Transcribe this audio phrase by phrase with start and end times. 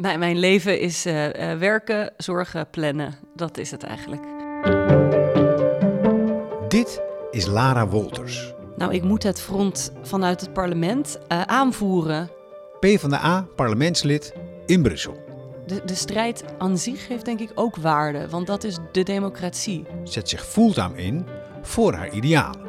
[0.00, 3.14] Mijn, mijn leven is eh, eh, werken, zorgen, plannen.
[3.34, 4.22] Dat is het eigenlijk.
[6.68, 12.30] Dit is Lara Wolters, Nou, ik moet het front vanuit het parlement eh, aanvoeren.
[12.78, 14.32] PvdA parlementslid
[14.66, 15.16] in Brussel.
[15.66, 19.86] De, de strijd aan zich heeft denk ik ook waarde, want dat is de democratie.
[20.04, 21.26] Zet zich fulltime in
[21.62, 22.68] voor haar idealen.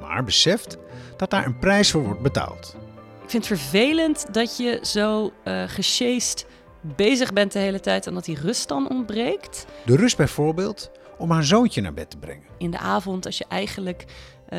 [0.00, 0.76] Maar beseft
[1.16, 2.76] dat daar een prijs voor wordt betaald.
[3.32, 6.46] Ik vind het vervelend dat je zo eh gesjeest
[6.96, 9.66] bezig bent de hele tijd en dat die rust dan ontbreekt.
[9.84, 12.44] De rust bijvoorbeeld om haar zoontje naar bed te brengen.
[12.58, 14.04] In de avond, als je eigenlijk
[14.48, 14.58] eh,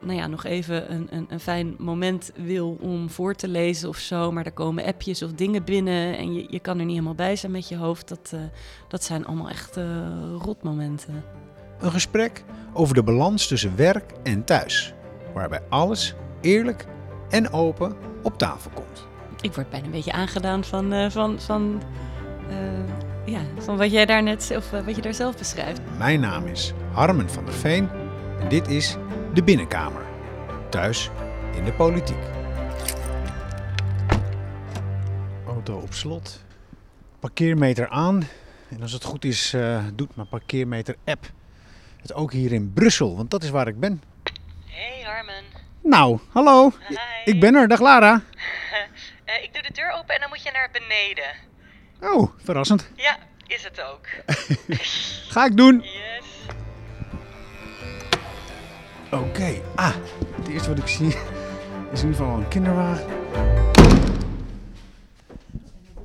[0.00, 3.96] nou ja, nog even een, een, een fijn moment wil om voor te lezen of
[3.96, 7.14] zo, maar er komen appjes of dingen binnen en je, je kan er niet helemaal
[7.14, 8.08] bij zijn met je hoofd.
[8.08, 8.40] Dat, eh,
[8.88, 9.78] dat zijn allemaal echt
[10.38, 11.24] rotmomenten.
[11.78, 14.94] Een gesprek over de balans tussen werk en thuis.
[15.34, 16.86] Waarbij alles eerlijk
[17.30, 19.06] en open op tafel komt.
[19.40, 21.82] Ik word bijna een beetje aangedaan van, eh, van, van,
[22.48, 25.80] eh, ja, van wat jij daar net of, eh, wat je daar zelf beschrijft.
[25.98, 27.88] Mijn naam is Harmen van der Veen
[28.40, 28.96] en dit is
[29.34, 30.02] De Binnenkamer.
[30.68, 31.10] Thuis
[31.56, 32.22] in de politiek.
[35.46, 36.44] Auto op slot.
[37.18, 38.22] Parkeermeter aan.
[38.68, 41.32] En als het goed is, eh, doet mijn parkeermeter app
[42.00, 44.02] het ook hier in Brussel, want dat is waar ik ben.
[44.66, 45.44] Hey Harmen,
[45.82, 46.72] Nou, hallo.
[46.88, 46.96] Hi.
[47.24, 47.68] Ik ben er.
[47.68, 48.20] Dag Lara.
[49.24, 51.34] Eh, ik doe de deur open en dan moet je naar beneden.
[52.00, 52.90] Oh, verrassend.
[52.96, 54.06] Ja, is het ook.
[55.34, 55.82] Ga ik doen.
[55.82, 56.24] Yes.
[59.10, 59.62] Oké.
[59.74, 59.94] Ah,
[60.36, 61.06] het eerste wat ik zie
[61.92, 63.06] is in ieder geval een kinderwagen.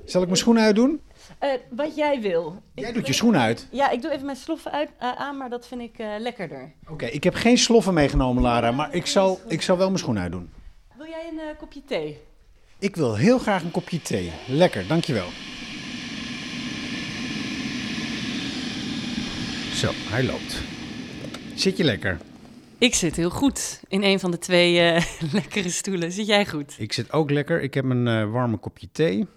[0.05, 1.01] Zal ik mijn schoenen uitdoen?
[1.39, 2.61] Eh, wat jij wil.
[2.73, 3.67] Jij Ik doet je schoenen uit.
[3.71, 6.71] Ja, ik doe even mijn sloffen uit, eh, aan, maar dat vind ik eh, lekkerder.
[6.89, 10.23] Oké, ik heb geen sloffen meegenomen, Lara, maar ik zal, ik zal wel mijn schoenen
[10.23, 10.49] uitdoen.
[10.97, 12.17] Wil jij een kopje thee?
[12.79, 14.31] Ik wil heel graag een kopje thee.
[14.47, 15.27] Lekker, dankjewel.
[19.73, 20.61] Zo, hij loopt.
[21.55, 22.17] Zit je lekker?
[22.77, 25.03] Ik zit heel goed in een van de twee eh,
[25.33, 26.11] lekkere stoelen.
[26.11, 26.75] Zit jij goed?
[26.77, 27.61] Ik zit ook lekker.
[27.61, 29.27] Ik heb een warme kopje thee.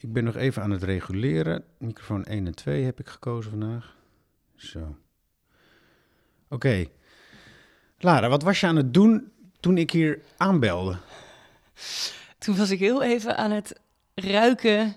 [0.00, 1.64] Ik ben nog even aan het reguleren.
[1.78, 3.96] Microfoon 1 en 2 heb ik gekozen vandaag.
[4.56, 4.96] Zo.
[6.48, 6.86] Oké.
[7.98, 10.96] Lara, wat was je aan het doen toen ik hier aanbelde?
[12.38, 13.80] Toen was ik heel even aan het
[14.14, 14.96] ruiken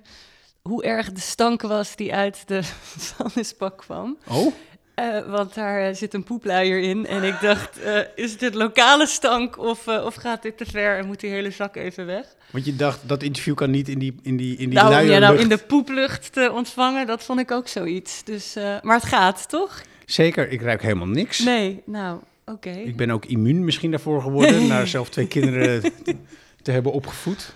[0.61, 2.63] hoe erg de stank was die uit de
[3.17, 4.17] vuilnisbak kwam.
[4.27, 4.53] Oh?
[5.01, 7.07] Eh, want daar eh, zit een poepluier in.
[7.07, 11.05] En ik dacht, eh, is dit lokale stank of, of gaat dit te ver en
[11.05, 12.25] moet die hele zak even weg?
[12.51, 14.93] Want je dacht, dat interview kan niet in die, in die, in die nou, om
[14.93, 15.43] je nou luierlucht.
[15.43, 18.23] in de poeplucht te ontvangen, dat vond ik ook zoiets.
[18.23, 19.81] Dus, maar het gaat, toch?
[20.05, 21.39] Zeker, ik ruik helemaal niks.
[21.39, 22.69] Nee, nou, oké.
[22.69, 26.15] Ik ben ook immuun misschien daarvoor geworden, na zelf twee kinderen te,
[26.61, 27.55] te hebben opgevoed.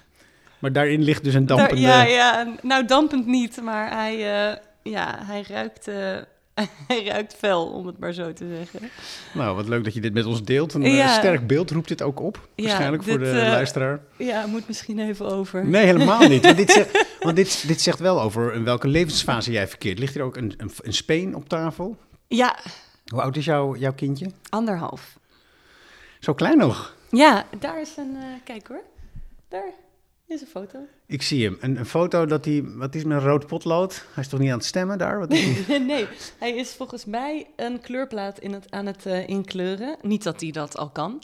[0.59, 1.81] Maar daarin ligt dus een Daar- dampende...
[1.81, 4.17] ja, ja, nou dampend niet, maar hij,
[4.83, 5.87] ja, hij ruikt...
[6.55, 8.89] eh, hij ruikt fel, om het maar zo te zeggen.
[9.33, 10.73] Nou, wat leuk dat je dit met ons deelt.
[10.73, 11.13] Een eh, Ja.
[11.13, 13.99] sterk beeld roept dit ook op, Ja, waarschijnlijk voor de eh, luisteraar.
[14.17, 15.65] Ja, moet misschien even over.
[15.65, 16.43] Nee, helemaal niet.
[16.45, 19.99] Want, dit zegt, want dit, dit zegt wel over in welke levensfase jij verkeert.
[19.99, 21.97] Ligt hier ook een, een, een speen op tafel?
[22.27, 22.59] Ja,
[23.05, 24.31] Hoe oud is jouw, jouw kindje?
[24.49, 25.17] anderhalf.
[26.19, 26.95] Zo klein nog.
[27.09, 28.15] Ja, daar is een...
[28.15, 28.81] eh, kijk hoor.
[29.47, 29.69] Daar
[30.27, 30.79] is een foto.
[31.05, 31.57] Ik zie hem.
[31.59, 32.63] Een, een foto dat hij...
[32.63, 34.05] Wat is met een rood potlood?
[34.13, 35.19] Hij is toch niet aan het stemmen daar?
[35.19, 35.29] Wat
[35.87, 39.97] nee, hij is volgens mij een kleurplaat in het, aan het eh, inkleuren.
[40.01, 41.23] Niet dat hij dat al kan.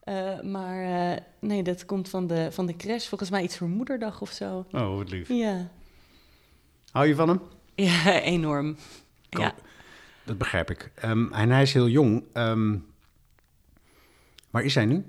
[0.00, 3.06] Eh, maar eh, nee, dat komt van de, van de crash.
[3.06, 4.66] Volgens mij iets voor moederdag of zo.
[4.72, 5.28] Oh, wat lief.
[5.28, 5.70] Ja,
[6.90, 7.40] Hou je van hem?
[7.88, 8.76] ja enorm.
[9.30, 9.42] Kom.
[9.42, 9.54] Ja.
[10.24, 10.90] Dat begrijp ik.
[10.94, 12.24] Ehm, en hij is heel jong.
[12.32, 12.76] Ehm,
[14.50, 15.04] waar is hij nu?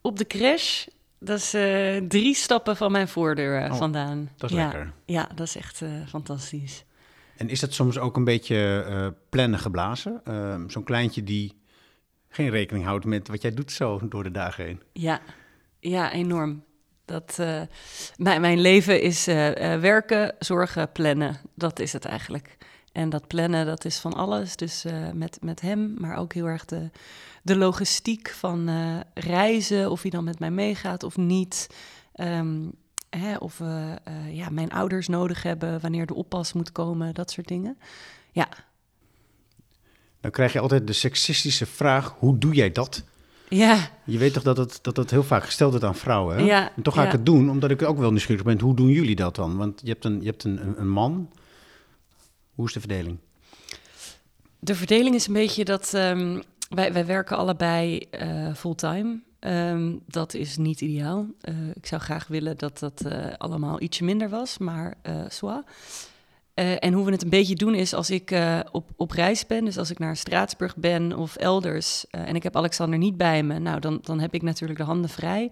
[0.00, 0.86] Op de crash,
[1.20, 4.30] dat is eh, drie stappen van mijn voordeur eh, Oh, vandaan.
[4.36, 4.92] dat is ja, lekker.
[5.04, 6.84] Ja, dat is echt eh, fantastisch.
[7.36, 10.20] En is dat soms ook een beetje plannen geblazen?
[10.24, 11.60] Ehm, Zo'n kleintje die
[12.28, 14.80] geen rekening houdt met wat jij doet zo door de dagen heen.
[14.92, 15.20] Ja,
[15.78, 16.64] ja enorm.
[17.04, 17.36] Dat,
[18.16, 19.24] mijn, mijn leven is
[19.80, 21.40] werken, zorgen, plannen.
[21.54, 22.56] Dat is het eigenlijk.
[22.92, 24.56] En dat plannen, dat is van alles.
[24.56, 24.84] Dus
[25.14, 26.90] met, met hem, maar ook heel erg de,
[27.42, 29.90] de logistiek van eh, reizen.
[29.90, 31.66] Of hij dan met mij meegaat of niet.
[32.14, 32.58] Ehm,
[33.10, 37.14] hè, of we eh, ja, mijn ouders nodig hebben, wanneer de oppas moet komen.
[37.14, 37.78] Dat soort dingen.
[38.32, 38.48] Ja,
[40.20, 43.04] Dan krijg je altijd de seksistische vraag, hoe doe jij dat?
[43.48, 46.42] ja, Je weet toch dat het, dat het heel vaak gesteld wordt aan vrouwen, hè?
[46.42, 48.60] Ja, En toch ga ik het doen, omdat ik ook wel nieuwsgierig ben.
[48.60, 49.56] Hoe doen jullie dat dan?
[49.56, 51.30] Want je hebt een, je hebt een, een, een man.
[52.54, 53.18] Hoe is de verdeling?
[54.58, 56.40] De verdeling is een beetje dat ehm,
[56.74, 59.20] wij, wij werken allebei eh, fulltime.
[59.38, 61.26] Ehm, dat is niet ideaal.
[61.40, 65.64] Eh, ik zou graag willen dat dat eh, allemaal ietsje minder was, maar uh, soit.
[66.60, 68.34] En hoe we het een beetje doen is als ik
[68.72, 72.56] op, op reis ben, dus als ik naar Straatsburg ben of elders en ik heb
[72.56, 75.50] Alexander niet bij me, nou dan, dan heb ik natuurlijk de handen vrij.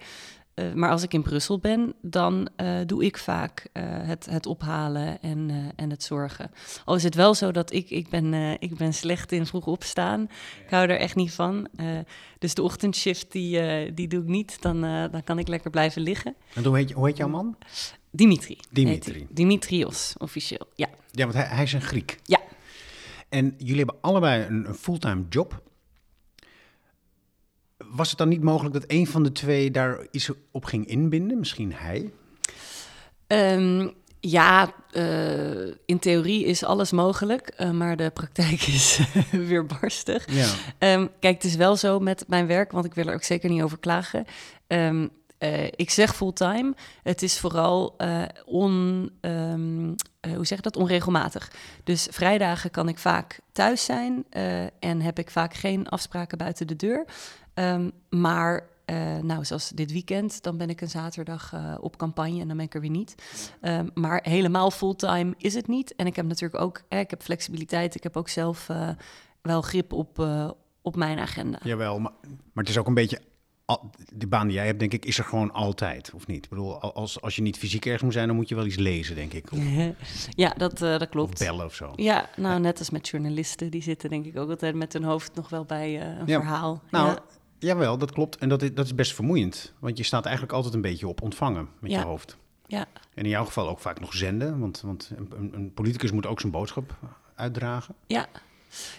[0.74, 2.48] Maar als ik in Brussel ben, dan
[2.86, 6.50] doe ik vaak het, het ophalen en, en het zorgen.
[6.84, 10.22] Al is het wel zo dat ik, ik, ben, ik ben slecht in vroeg opstaan.
[10.64, 11.68] Ik hou er echt niet van.
[12.38, 14.62] dus de ochtendshift, die, die doe ik niet.
[14.62, 16.34] Dan, dan kan ik lekker blijven liggen.
[16.54, 17.56] En hoe heet, hoe heet jouw man?
[18.18, 18.58] Dimitri.
[18.70, 19.26] Dimitri.
[19.30, 20.88] Dimitrios, officieel, ja.
[21.10, 22.18] Ja, want hij, hij is een Griek.
[22.24, 22.40] Ja.
[23.28, 25.62] En jullie hebben allebei een, een fulltime job
[27.90, 31.38] was het dan niet mogelijk dat een van de twee daar iets op ging inbinden?
[31.38, 32.12] Misschien hij?
[33.26, 39.00] Um, ja, uh, in theorie is alles mogelijk, uh, maar de praktijk is
[39.30, 40.26] weer barstig.
[40.30, 40.94] Ja.
[40.94, 43.50] Um, kijk, het is wel zo met mijn werk, want ik wil er ook zeker
[43.50, 44.24] niet over klagen.
[44.66, 46.74] Um, uh, ik zeg fulltime.
[47.02, 47.96] Het is vooral
[48.44, 49.10] on,
[50.34, 50.76] hoe zeg ik dat?
[50.76, 51.52] onregelmatig.
[51.84, 54.24] Dus vrijdagen kan ik vaak thuis zijn
[54.78, 57.04] en heb ik vaak geen afspraken buiten de deur.
[57.54, 58.68] Um, maar
[59.22, 62.74] nou, zoals dit weekend, dan ben ik een zaterdag op campagne en dan ben ik
[62.74, 63.14] er weer niet.
[63.62, 65.94] Um, maar helemaal fulltime is het niet.
[65.94, 67.94] En ik heb natuurlijk ook, eh, ik heb flexibiliteit.
[67.94, 68.66] Ik heb ook zelf
[69.42, 70.26] wel grip op,
[70.82, 71.58] op mijn agenda.
[71.62, 73.20] Jawel, maar, maar het is ook een beetje
[74.14, 76.44] de baan die jij hebt, denk ik, is er gewoon altijd, of niet?
[76.44, 78.76] Ik bedoel, als, als je niet fysiek ergens moet zijn, dan moet je wel iets
[78.76, 79.52] lezen, denk ik.
[79.52, 79.58] Of,
[80.34, 81.32] ja, dat, uh, dat klopt.
[81.32, 81.92] Of bellen of zo.
[81.96, 85.34] Ja, nou, net als met journalisten, die zitten denk ik ook altijd met hun hoofd
[85.34, 86.40] nog wel bij uh, een ja.
[86.40, 86.82] verhaal.
[86.90, 87.18] Nou, ja.
[87.58, 88.36] Jawel, dat klopt.
[88.36, 89.72] En dat is, dat is best vermoeiend.
[89.78, 92.36] Want je staat eigenlijk altijd een beetje op ontvangen met je hoofd.
[92.66, 92.86] Ja.
[93.14, 94.58] En in jouw geval ook vaak nog zenden.
[94.58, 96.94] Want, want een, een politicus moet ook zijn boodschap
[97.34, 97.94] uitdragen.
[98.06, 98.26] Ja,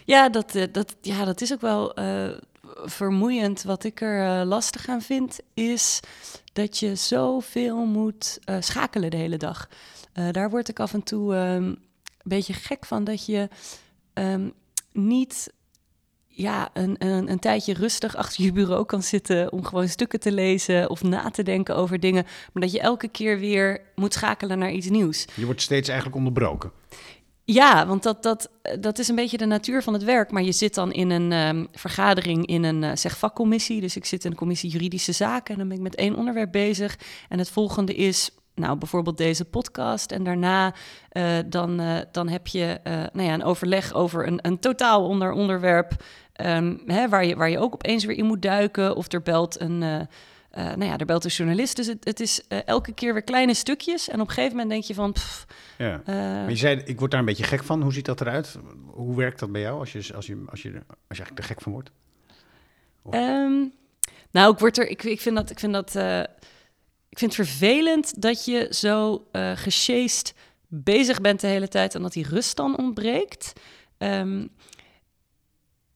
[0.06, 2.30] ja, dat, uh, dat, ja dat is ook wel uh,
[2.76, 3.64] vermoeiend.
[3.64, 6.00] Wat ik er uh, lastig aan vind, is
[6.54, 9.70] dat je zoveel moet schakelen de hele dag.
[10.32, 11.78] daar word ik af en toe ehm, een
[12.24, 13.04] beetje gek van.
[13.04, 13.50] Dat je
[14.14, 14.54] um,
[14.92, 15.54] niet
[16.28, 20.32] ja, een, een, een, tijdje rustig achter je bureau kan zitten om gewoon stukken te
[20.32, 22.24] lezen of na te denken over dingen.
[22.24, 25.26] Maar dat je elke keer weer moet schakelen naar iets nieuws.
[25.36, 26.72] Je wordt steeds eigenlijk onderbroken.
[27.54, 28.50] Ja, want dat, dat,
[28.80, 30.32] dat is een beetje de natuur van het werk.
[30.32, 33.82] Maar je zit dan in een um, vergadering in een uh, zeg vakcommissie.
[33.82, 36.52] Dus ik zit in de commissie juridische zaken en dan ben ik met één onderwerp
[36.52, 36.98] bezig.
[37.30, 40.12] En het volgende is nou, bijvoorbeeld deze podcast.
[40.12, 40.74] En daarna
[41.12, 41.82] uh, dan,
[42.12, 42.80] dan heb je
[43.14, 46.04] nou ja, een overleg over een, een totaal onder onderwerp.
[46.46, 48.96] Um, hè, waar, je, waar je ook opeens weer in moet duiken.
[48.96, 50.08] Of er belt een,
[50.52, 51.76] nou ja, er belt een journalist.
[51.76, 54.10] Dus het, het is elke keer weer kleine stukjes.
[54.10, 55.12] En op een gegeven moment denk je van...
[55.12, 55.46] Pff,
[55.78, 56.02] ja.
[56.06, 57.82] maar je zei, ik word daar een beetje gek van.
[57.82, 58.58] Hoe ziet dat eruit?
[58.86, 60.72] Hoe werkt dat bij jou als je, als je, als je,
[61.08, 61.92] als je eigenlijk er gek van wordt?
[63.12, 63.74] Um,
[64.32, 64.88] nou, ik word er...
[64.88, 65.50] Ik, ik vind dat...
[65.50, 65.96] Ik vind dat
[67.10, 69.52] ik vind het vervelend dat je zo uh,
[70.68, 73.54] bezig bent de hele tijd en dat die rust dan ontbreekt.
[73.98, 74.50] Um,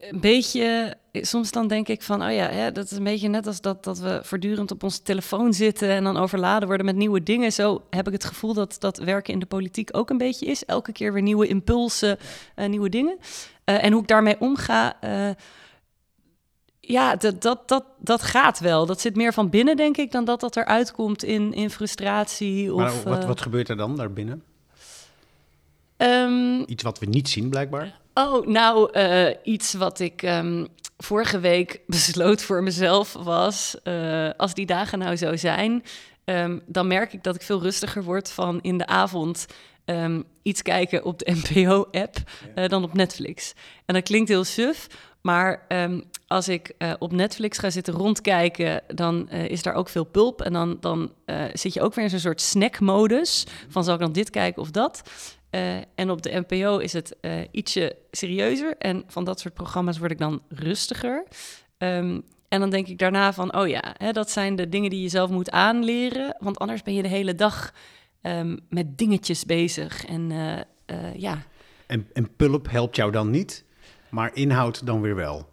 [0.09, 3.47] een beetje, soms dan denk ik van, oh ja, hè, dat is een beetje net
[3.47, 7.23] als dat, dat we voortdurend op onze telefoon zitten en dan overladen worden met nieuwe
[7.23, 7.51] dingen.
[7.51, 10.65] Zo heb ik het gevoel dat dat werken in de politiek ook een beetje is.
[10.65, 12.17] Elke keer weer nieuwe impulsen,
[12.55, 13.17] uh, nieuwe dingen.
[13.19, 15.29] Uh, en hoe ik daarmee omga, uh,
[16.79, 18.85] ja, dat, dat, dat, dat gaat wel.
[18.85, 22.73] Dat zit meer van binnen, denk ik, dan dat dat eruit komt in, in frustratie.
[22.73, 24.43] Of, maar wat, wat gebeurt er dan daarbinnen?
[25.97, 28.01] Um, iets wat we niet zien, blijkbaar?
[28.13, 30.67] Oh, nou, uh, iets wat ik um,
[30.97, 33.75] vorige week besloot voor mezelf was...
[33.83, 35.83] Uh, als die dagen nou zo zijn,
[36.25, 39.45] um, dan merk ik dat ik veel rustiger word van in de avond...
[40.41, 42.17] iets kijken op de NPO-app
[42.55, 42.67] ja.
[42.67, 43.53] dan op Netflix.
[43.85, 44.87] En dat klinkt heel suf,
[45.23, 49.89] maar um, als ik uh, op Netflix ga zitten rondkijken, dan uh, is daar ook
[49.89, 50.41] veel pulp.
[50.41, 53.45] En dan, dan uh, zit je ook weer in zo'n soort snackmodus.
[53.69, 55.01] Van zal ik dan dit kijken of dat?
[55.95, 57.15] En op de NPO is het
[57.51, 58.77] ietsje serieuzer.
[58.77, 61.23] En van dat soort programma's word ik dan rustiger.
[61.77, 65.01] Um, en dan denk ik daarna van, oh ja, hè, dat zijn de dingen die
[65.01, 66.35] je zelf moet aanleren.
[66.39, 67.73] Want anders ben je de hele dag
[68.21, 70.05] um, met dingetjes bezig.
[70.05, 70.31] En
[71.15, 71.43] ja.
[71.85, 73.63] En, en pulp helpt jou dan niet?
[74.09, 75.51] Maar inhoud dan weer wel.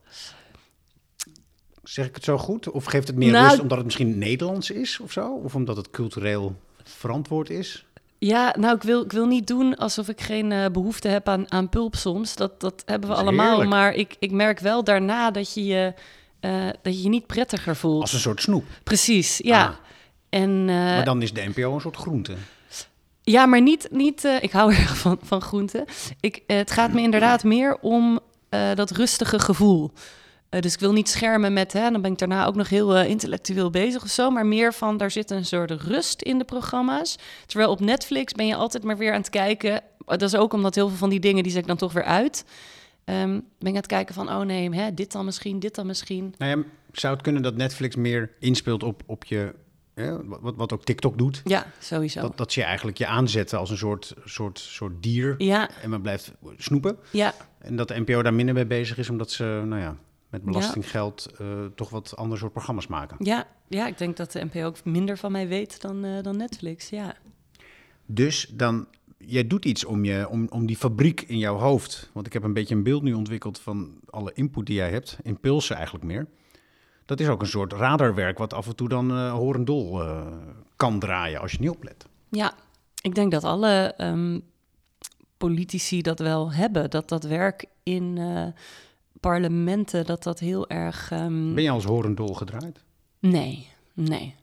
[1.83, 2.71] Zeg ik het zo goed?
[2.71, 5.35] Of geeft het meer nou, rust omdat het misschien Nederlands is of zo?
[5.35, 7.87] Of omdat het cultureel verantwoord is?
[8.23, 11.53] Ja, nou, ik wil, ik wil niet doen alsof ik geen uh, behoefte heb aan,
[11.53, 12.37] aan pulp soms.
[12.37, 13.49] Dat, dat hebben we dat allemaal.
[13.49, 13.71] Heerlijk.
[13.71, 15.95] Maar ik, ik merk wel daarna dat je je,
[16.41, 18.01] uh, dat je je niet prettiger voelt.
[18.01, 18.65] Als een soort snoep.
[18.83, 19.65] Precies, ja.
[19.65, 19.75] Ah.
[20.29, 22.35] En, uh, maar dan is de NPO een soort groente.
[23.23, 25.85] Ja, maar niet, niet ik hou erg van, van groenten.
[26.21, 28.21] Ik, het gaat me inderdaad meer om
[28.75, 29.93] dat rustige gevoel.
[30.51, 32.97] Eh, dus ik wil niet schermen met, hè, dan ben ik daarna ook nog heel
[32.97, 34.31] eh, intellectueel bezig of zo.
[34.31, 37.19] Maar meer van, daar zit een soort rust in de programma's.
[37.47, 39.73] Terwijl op Netflix ben je altijd maar weer aan het kijken.
[39.73, 41.93] Eh, Dat is ook omdat heel veel van die dingen, die zet ik dan toch
[41.93, 42.45] weer uit.
[43.05, 45.87] Ehm, ben ik aan het kijken van, oh nee, hè, dit dan misschien, dit dan
[45.87, 46.35] misschien.
[46.39, 49.55] Nou ja, zou het kunnen dat Netflix meer inspeelt op, op je...
[49.95, 51.41] Hè, wat, wat ook TikTok doet?
[51.45, 52.21] Ja, sowieso.
[52.21, 55.35] Dat, dat ze je eigenlijk je aanzetten als een soort, soort, soort dier.
[55.39, 56.97] Ja, En maar blijft snoepen.
[57.11, 59.97] ja, En dat de NPO daar minder mee bezig is, omdat ze, nou ja,
[60.31, 63.17] met belastinggeld eh, toch wat ander soort programma's maken.
[63.19, 66.37] ja, ja, ik denk dat de NPO ook minder van mij weet dan, eh, dan
[66.37, 67.15] Netflix, ja.
[68.07, 68.87] Dus dan,
[69.19, 72.11] jij doet iets om, je, om, om die fabriek in jouw hoofd.
[72.13, 75.19] Want ik heb een beetje een beeld nu ontwikkeld van alle input die jij hebt.
[75.23, 76.27] Impulsen eigenlijk meer.
[77.05, 80.27] Dat is ook een soort radarwerk wat af en toe dan eh horendol eh
[80.77, 82.07] kan draaien als je niet oplet.
[82.29, 82.55] Ja,
[83.03, 84.39] ik denk dat alle ehm,
[85.37, 86.91] politici dat wel hebben.
[86.91, 88.47] Dat dat werk in eh,
[89.21, 91.11] parlementen, dat dat heel erg...
[91.11, 92.85] ehm, Ben je als horendol gedraaid?
[93.19, 94.35] Nee, nee.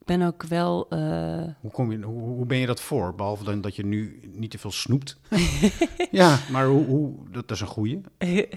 [0.00, 0.86] Ik ben ook wel...
[0.88, 3.14] eh, Hoe, kom je, hoe, hoe ben je dat voor?
[3.14, 5.18] Behalve dan dat je nu niet te veel snoept.
[6.10, 8.00] ja, maar hoe, hoe, dat is een goeie.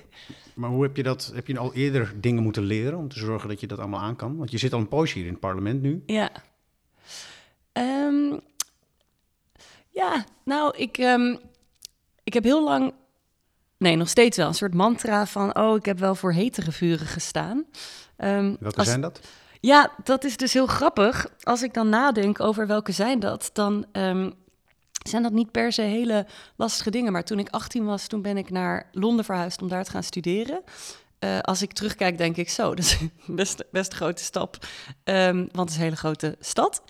[0.56, 1.32] Maar hoe heb je dat?
[1.36, 4.16] Heb je al eerder dingen moeten leren om te zorgen dat je dat allemaal aan
[4.16, 4.38] kan?
[4.38, 6.04] Want je zit al een poosje hier in het parlement nu.
[6.06, 6.32] Ja.
[7.72, 8.38] Ehm,
[9.90, 11.36] ja, nou, ik, ehm,
[12.24, 12.94] ik heb heel lang,
[13.82, 17.08] nee, nog steeds wel, een soort mantra van, oh, ik heb wel voor hetere vuren
[17.08, 17.66] gestaan.
[18.18, 19.20] Ehm, Welke als- zijn dat?
[19.60, 21.28] Ja, dat is dus heel grappig.
[21.44, 24.32] Als ik dan nadenk over welke zijn dat, dan ehm,
[25.08, 27.12] zijn dat niet per se hele lastige dingen.
[27.12, 30.04] Maar toen ik 18 was, toen ben ik naar Londen verhuisd om daar te gaan
[30.04, 30.62] studeren.
[31.20, 34.58] Eh, als ik terugkijk, denk ik zo, dat is best, best een grote stap.
[35.04, 36.84] Ehm, want het is een hele grote stad.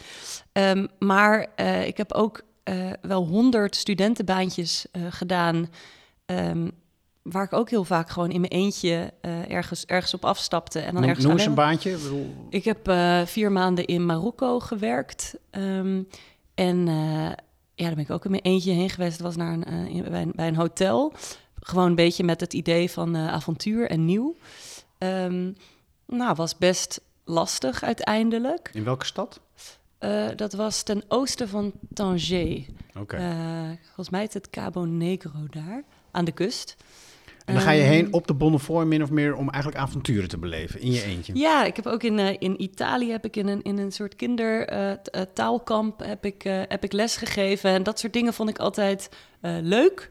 [1.00, 5.70] Maar eh, ik heb ook eh, wel honderd studentenbaantjes gedaan.
[7.22, 10.80] Waar ik ook heel vaak gewoon in mijn eentje eh, ergens, ergens op afstapte.
[10.80, 11.98] En dan Noem, ergens noem eens een baantje.
[12.50, 15.36] Ik heb eh, vier maanden in Marokko gewerkt.
[15.50, 16.02] ehm,
[16.56, 17.32] en eh,
[17.76, 19.12] ja, daar ben ik ook in mijn eentje heen geweest.
[19.14, 21.14] Het was naar een, in- bij, een, bij een hotel.
[21.60, 24.36] Gewoon een beetje met het idee van avontuur en nieuw.
[24.98, 25.52] Ehm,
[26.08, 28.70] nou, was best lastig uiteindelijk.
[28.74, 29.40] in welke stad?
[30.36, 32.66] Dat was ten oosten van Tanger.
[33.00, 33.16] Oké.
[33.18, 36.76] Eh, volgens mij is het Cabo Negro daar, aan de kust.
[37.46, 40.30] En dan ga je Ehm, heen op de Bonnefoy min of meer om eigenlijk avonturen
[40.30, 41.36] te beleven in je eentje.
[41.36, 44.16] Ja, ik heb ook in, eh, in Italië heb ik in een, in een soort
[44.16, 47.70] kindertaalkamp heb ik, eh, heb ik les gegeven.
[47.70, 49.10] En dat soort dingen vond ik altijd
[49.42, 50.10] eh, leuk.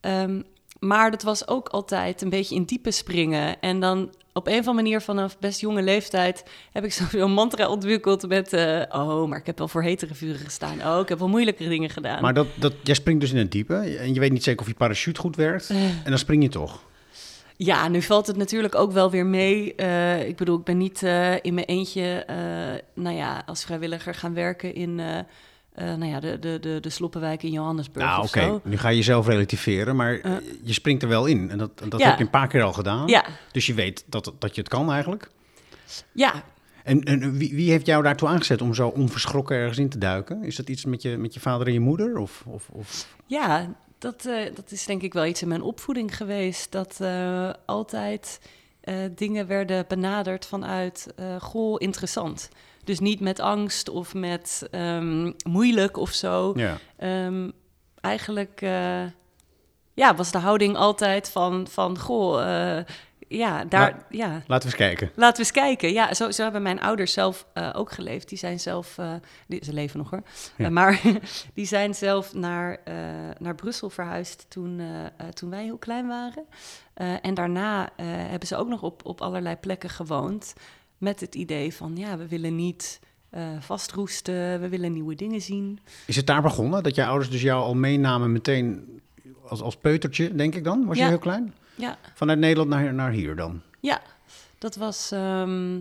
[0.00, 0.42] Ehm,
[0.78, 3.60] maar dat was ook altijd een beetje in diepe springen.
[3.60, 7.68] En dan op een of andere manier vanaf best jonge leeftijd heb ik zo'n mantra
[7.68, 8.52] ontwikkeld met...
[8.52, 10.86] eh, oh, maar ik heb wel voor hetere vuren gestaan.
[10.86, 12.22] Oh, ik heb wel moeilijkere dingen gedaan.
[12.22, 14.66] Maar dat, dat, jij springt dus in het diepe en je weet niet zeker of
[14.66, 15.70] je parachute goed werkt.
[15.70, 15.84] Eh.
[15.84, 16.82] En dan spring je toch.
[17.56, 19.74] Ja, nu valt het natuurlijk ook wel weer mee.
[19.74, 21.02] Eh, ik bedoel, ik ben niet
[21.42, 22.24] in mijn eentje,
[22.94, 25.00] nou ja, als vrijwilliger gaan werken in,
[25.74, 28.60] eh, nou ja, de, de, de, de Sloppenwijk in Johannesburg Nou, oké.
[28.64, 30.32] Nu ga je jezelf relativeren, maar Eh.
[30.62, 31.50] je springt er wel in.
[31.50, 32.08] En dat, dat Ja.
[32.08, 33.08] heb je een paar keer al gedaan.
[33.08, 35.30] Ja, Dus je weet dat, dat je het kan eigenlijk.
[36.12, 36.32] ja,
[36.84, 40.44] En, en wie, wie heeft jou daartoe aangezet om zo onverschrokken ergens in te duiken?
[40.44, 42.18] Is dat iets met je, met je vader en je moeder?
[42.18, 43.08] Of, of, of...
[43.26, 46.72] ja dat, eh, dat is denk ik wel iets in mijn opvoeding geweest.
[46.72, 47.00] Dat
[47.66, 48.40] altijd
[49.14, 52.48] dingen werden benaderd vanuit, goh, interessant.
[52.84, 56.52] Dus niet met angst of met ehm, moeilijk of zo.
[56.56, 56.78] Ja.
[56.96, 57.50] Ehm,
[58.02, 59.04] eigenlijk eh,
[59.94, 62.42] ja, was de houding altijd van, van goh,
[62.76, 62.84] eh,
[63.28, 65.10] ja, daar, ja, Laten we eens kijken.
[65.14, 65.92] laten we eens kijken.
[65.92, 68.28] Ja, zo, zo hebben mijn ouders zelf eh, ook geleefd.
[68.28, 68.98] Die zijn zelf,
[69.46, 70.22] die, ze leven nog hoor,
[70.56, 70.70] Ja.
[70.70, 71.00] Maar
[71.54, 72.78] die zijn zelf naar,
[73.38, 74.80] naar Brussel verhuisd toen,
[75.34, 76.44] toen wij heel klein waren.
[77.22, 80.54] En daarna hebben ze ook nog op, op allerlei plekken gewoond
[81.02, 85.78] met het idee van, ja, we willen niet eh, vastroesten, we willen nieuwe dingen zien.
[86.06, 86.82] Is het daar begonnen?
[86.82, 89.00] Dat je ouders dus jou al meenamen meteen
[89.48, 90.86] als, als peutertje, denk ik dan?
[90.86, 91.54] Was je heel klein?
[91.74, 93.60] Ja, Vanuit Nederland naar, naar hier dan?
[93.80, 94.02] Ja,
[94.58, 95.74] dat was, ehm,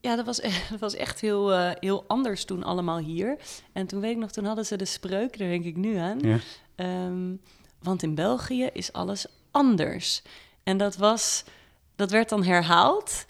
[0.00, 3.36] ja, dat was, e- dat was echt heel, eh, heel anders toen allemaal hier.
[3.72, 6.18] En toen weet ik nog, toen hadden ze de spreuk, daar denk ik nu aan.
[6.20, 6.38] Ja.
[6.74, 7.34] Ehm,
[7.82, 10.22] want in België is alles anders.
[10.62, 11.44] En dat was,
[11.96, 13.26] dat werd dan herhaald.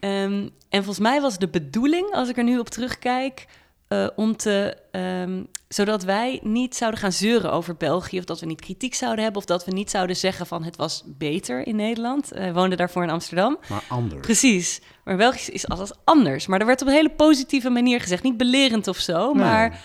[0.00, 3.46] Ehm, en volgens mij was de bedoeling, als ik er nu op terugkijk,
[3.88, 8.46] eh, om te, ehm, zodat wij niet zouden gaan zeuren over België, of dat we
[8.46, 11.76] niet kritiek zouden hebben, of dat we niet zouden zeggen van het was beter in
[11.76, 12.32] Nederland.
[12.32, 13.58] Eh, We woonden daarvoor in Amsterdam.
[13.68, 14.20] Maar anders.
[14.20, 14.80] Precies.
[15.04, 16.46] Maar België is alles anders.
[16.46, 18.22] Maar er werd op een hele positieve manier gezegd.
[18.22, 19.44] Niet belerend of zo, Nee.
[19.44, 19.82] maar...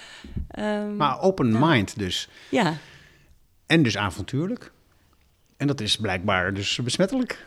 [0.48, 2.30] ehm, Maar open mind dus.
[2.50, 2.74] ja.
[3.66, 4.72] En dus avontuurlijk.
[5.58, 7.46] En dat is blijkbaar dus besmettelijk.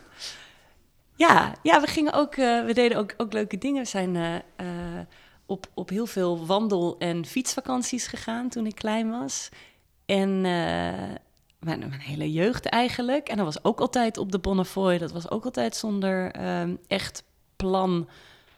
[1.15, 3.83] Ja, ja we gingen ook, eh, we deden ook, ook leuke dingen.
[3.83, 5.05] We zijn eh, eh,
[5.45, 9.49] op, op heel veel wandel- en fietsvakanties gegaan toen ik klein was.
[10.05, 13.27] En mijn, mijn hele jeugd eigenlijk.
[13.27, 14.97] En dat was ook altijd op de Bonnefoy.
[14.97, 17.23] Dat was ook altijd zonder ehm, echt
[17.55, 18.09] plan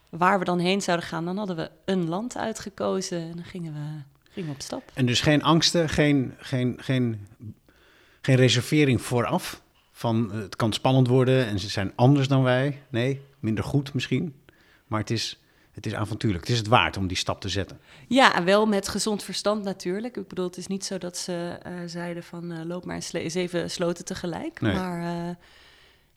[0.10, 1.26] waar we dan heen zouden gaan.
[1.26, 4.92] Dan hadden we een land uitgekozen en dan gingen we, gingen op stap.
[4.94, 7.28] En dus geen angsten, geen, geen, geen,
[8.22, 9.62] geen reservering vooraf.
[9.98, 12.82] Van eh, het kan spannend worden en ze zijn anders dan wij.
[12.89, 14.36] Nee, minder goed misschien.
[14.88, 16.44] Maar het is, het is avontuurlijk.
[16.44, 17.80] Het is het waard om die stap te zetten.
[18.08, 20.18] Ja, wel met gezond verstand natuurlijk.
[20.18, 23.10] Ik bedoel, het is niet zo dat ze eh, zeiden van eh, loop maar eens
[23.34, 24.62] zeven sloten tegelijk.
[24.62, 24.74] Nee.
[24.74, 25.01] Maar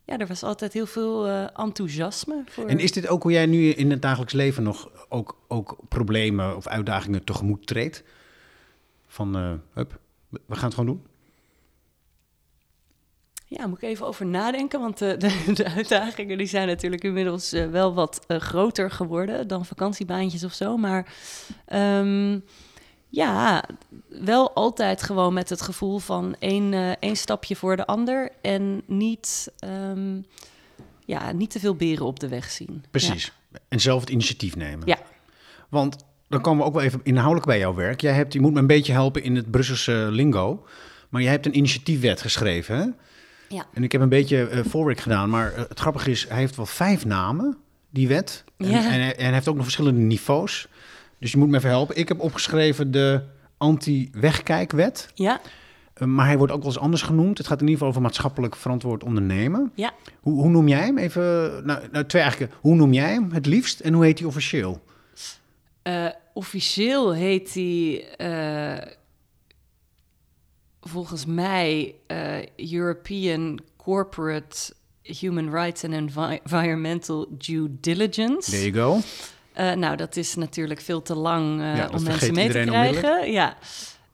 [0.04, 2.66] ja, er was altijd heel veel enthousiasme voor.
[2.66, 6.56] En is dit ook hoe jij nu in het dagelijks leven nog ook, ook problemen
[6.56, 8.02] of uitdagingen tegemoet treedt?
[9.06, 9.34] Van,
[9.72, 11.09] hup, we gaan het gewoon doen?
[13.50, 17.52] Ja, moet ik even over nadenken, want de, de, de uitdagingen die zijn natuurlijk inmiddels
[17.52, 20.76] eh, wel wat eh, groter geworden dan vakantiebaantjes of zo.
[20.76, 21.14] Maar
[21.66, 22.38] ehm,
[23.09, 23.64] ja,
[24.09, 28.83] wel altijd gewoon met het gevoel van één, eh, één stapje voor de ander en
[28.87, 30.21] niet, ehm,
[31.04, 32.85] ja, niet te veel beren op de weg zien.
[32.90, 33.33] Precies.
[33.69, 34.87] En zelf het initiatief nemen.
[34.87, 34.99] Ja.
[35.69, 35.97] Want
[36.28, 38.00] dan komen we ook wel even inhoudelijk bij jouw werk.
[38.00, 40.66] Jij hebt, je moet me een beetje helpen in het Brusselse lingo.
[41.09, 42.87] Maar jij hebt een initiatiefwet geschreven, hè?
[43.52, 43.66] Ja.
[43.73, 45.30] En ik heb een beetje eh, voorwerk gedaan.
[45.30, 47.57] Maar eh, het grappige is, hij heeft wel vijf namen,
[47.90, 48.45] die wet.
[48.57, 48.76] En, Ja.
[48.76, 50.69] en, hij- en hij heeft ook nog verschillende niveaus.
[51.19, 51.97] Dus je moet me even helpen.
[51.97, 53.21] Ik heb opgeschreven de
[53.59, 55.09] anti-wegkijkwet.
[55.14, 55.40] Ja,
[55.95, 57.38] Eh, maar hij wordt ook wel eens anders genoemd.
[57.38, 59.73] Het gaat in ieder geval over maatschappelijk verantwoord ondernemen.
[59.75, 59.92] ja.
[60.21, 60.99] Hoe, hoe noem jij hem?
[60.99, 61.23] Even,
[61.66, 62.52] nou, nou, twee eigenlijk.
[62.61, 64.83] Hoe noem jij hem het liefst en hoe heet hij officieel?
[65.83, 67.57] Eh, officieel heet
[68.16, 68.76] eh,
[70.80, 74.56] volgens mij eh, European Corporate
[75.02, 78.50] Human Rights and Envi- Environmental Due Diligence.
[78.50, 79.00] There you go.
[79.52, 83.32] Eh, nou, dat is natuurlijk veel te lang eh, Ja, om mensen mee te krijgen.
[83.32, 83.56] Ja.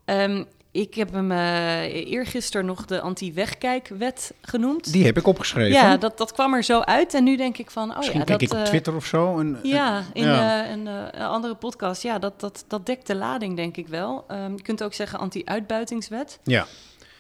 [0.04, 0.44] Ehm,
[0.80, 4.92] ik heb hem eh eergisteren nog de anti-wegkijkwet genoemd.
[4.92, 5.72] Die heb ik opgeschreven.
[5.72, 7.14] ja, dat, dat kwam er zo uit.
[7.14, 8.48] En nu denk ik van, oh Misschien ja, kijk dat...
[8.50, 9.38] ik op eh, Twitter of zo.
[9.38, 10.64] En, ja, in ja.
[10.64, 12.02] eh, een, eh, een andere podcast.
[12.02, 14.24] Ja, dat, dat, dat dekt de lading, denk ik wel.
[14.28, 16.38] Ehm, je kunt ook zeggen anti-uitbuitingswet.
[16.44, 16.66] ja.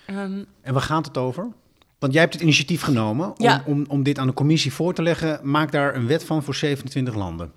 [0.06, 1.48] Ehm, En waar gaat het over?
[1.98, 3.62] Want jij hebt het initiatief genomen om, Ja.
[3.66, 5.40] om, om dit aan de commissie voor te leggen.
[5.42, 7.52] Maak daar een wet van voor 27 landen.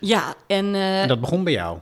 [0.00, 1.78] ja, en, eh, En dat begon bij jou.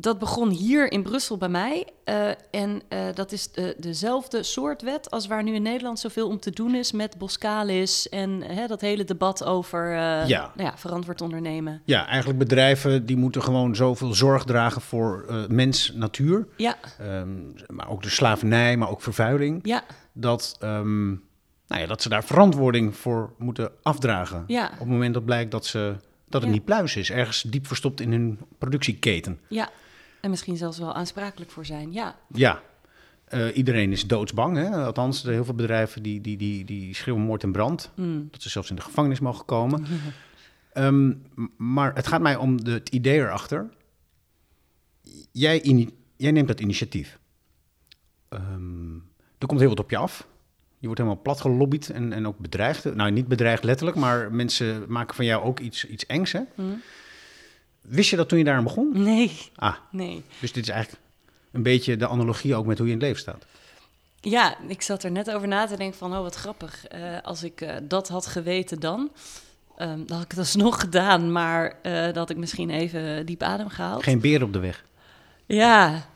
[0.00, 1.86] Dat begon hier in Brussel bij mij.
[2.04, 6.28] Eh, en eh, dat is de, dezelfde soort wet als waar nu in Nederland zoveel
[6.28, 10.52] om te doen is met Boskalis en hè, dat hele debat over eh, Ja.
[10.56, 11.82] Nou ja, verantwoord ondernemen.
[11.84, 16.46] Ja, eigenlijk bedrijven die moeten gewoon zoveel zorg dragen voor mens, natuur.
[16.56, 17.28] Ja, Ehm,
[17.66, 19.60] maar ook de slavernij, maar ook vervuiling.
[19.62, 19.82] ja,
[20.12, 21.06] Dat, ehm,
[21.66, 24.44] nou ja, dat ze daar verantwoording voor moeten afdragen.
[24.46, 25.94] ja, Op het moment dat blijkt dat, ze,
[26.28, 26.56] dat het Ja.
[26.56, 27.10] niet pluis is.
[27.10, 29.40] Ergens diep verstopt in hun productieketen.
[29.48, 29.68] ja.
[30.20, 31.92] En misschien zelfs wel aansprakelijk voor zijn.
[31.92, 32.62] Ja, Ja,
[33.24, 34.56] eh, iedereen is doodsbang.
[34.56, 34.70] Hè?
[34.70, 37.90] Althans, er heel veel bedrijven die, die, die, die schreeuwen moord en brand.
[37.94, 38.28] Mm.
[38.30, 39.84] Dat ze zelfs in de gevangenis mogen komen.
[40.72, 41.12] Ehm,
[41.56, 43.68] maar het gaat mij om de, het idee erachter.
[45.32, 47.18] Jij, ini- jij neemt dat initiatief.
[48.28, 48.94] Ehm,
[49.38, 50.26] er komt heel wat op je af.
[50.78, 52.94] Je wordt helemaal plat gelobbyd en, en ook bedreigd.
[52.94, 56.32] Nou, niet bedreigd letterlijk, maar mensen maken van jou ook iets, iets engs.
[56.32, 56.40] Hè?
[56.54, 56.80] Mm.
[57.88, 59.02] Wist je dat toen je daar begon?
[59.02, 60.22] nee, Ah, nee.
[60.40, 61.02] dus dit is eigenlijk
[61.52, 63.44] een beetje de analogie ook met hoe je in het leven staat.
[64.20, 66.86] Ja, ik zat er net over na te denken van, oh wat grappig.
[66.86, 69.10] Eh, als ik eh, dat had geweten dan,
[69.76, 71.32] ehm, dan had ik het alsnog gedaan.
[71.32, 74.02] Maar eh, dat had ik misschien even diep adem gehaald.
[74.02, 74.84] Geen beer op de weg.
[75.46, 76.06] Ja,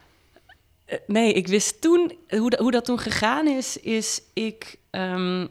[1.07, 5.47] nee, ik wist toen, hoe, dat- hoe dat toen gegaan is, is ik, ehm,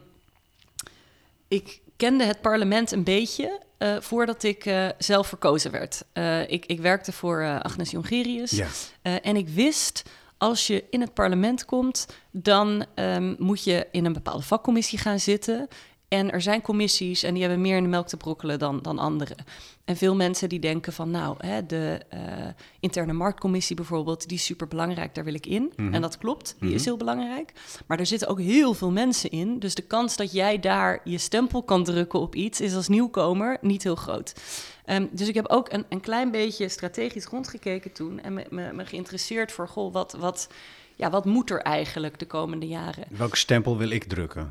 [1.48, 6.04] ik kende het parlement een beetje eh, voordat ik eh, zelf verkozen werd.
[6.12, 8.50] Eh, ik, ik werkte voor Agnes Jongerius.
[8.50, 8.68] Ja.
[9.02, 10.02] En ik wist,
[10.38, 15.20] als je in het parlement komt, dan ehm, moet je in een bepaalde vakcommissie gaan
[15.20, 15.68] zitten.
[16.12, 18.98] En er zijn commissies en die hebben meer in de melk te brokkelen dan, dan
[18.98, 19.34] andere.
[19.84, 22.20] En veel mensen die denken van, nou, hè, de eh,
[22.80, 25.72] interne marktcommissie bijvoorbeeld, die is super belangrijk, daar wil ik in.
[25.76, 25.94] Mhm.
[25.94, 26.78] En dat klopt, die Mhm.
[26.78, 27.52] is heel belangrijk.
[27.86, 29.58] Maar er zitten ook heel veel mensen in.
[29.58, 33.58] Dus de kans dat jij daar je stempel kan drukken op iets, is als nieuwkomer
[33.60, 34.34] niet heel groot.
[34.84, 38.72] Ehm, dus ik heb ook een, een klein beetje strategisch rondgekeken toen en me, me,
[38.72, 40.48] me geïnteresseerd voor, goh, wat, wat,
[40.96, 43.04] ja, wat moet er eigenlijk de komende jaren?
[43.10, 44.50] Welke stempel wil ik drukken?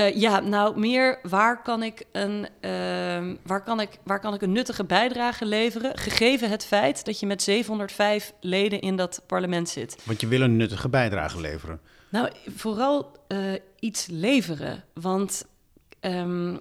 [0.00, 4.42] Eh, ja, nou meer waar kan ik een ehm, waar kan ik waar kan ik
[4.42, 9.68] een nuttige bijdrage leveren, gegeven het feit dat je met 705 leden in dat parlement
[9.68, 10.02] zit.
[10.04, 11.80] Want je wil een nuttige bijdrage leveren.
[12.08, 13.38] Nou, vooral eh,
[13.78, 15.46] iets leveren, want
[16.00, 16.56] ehm,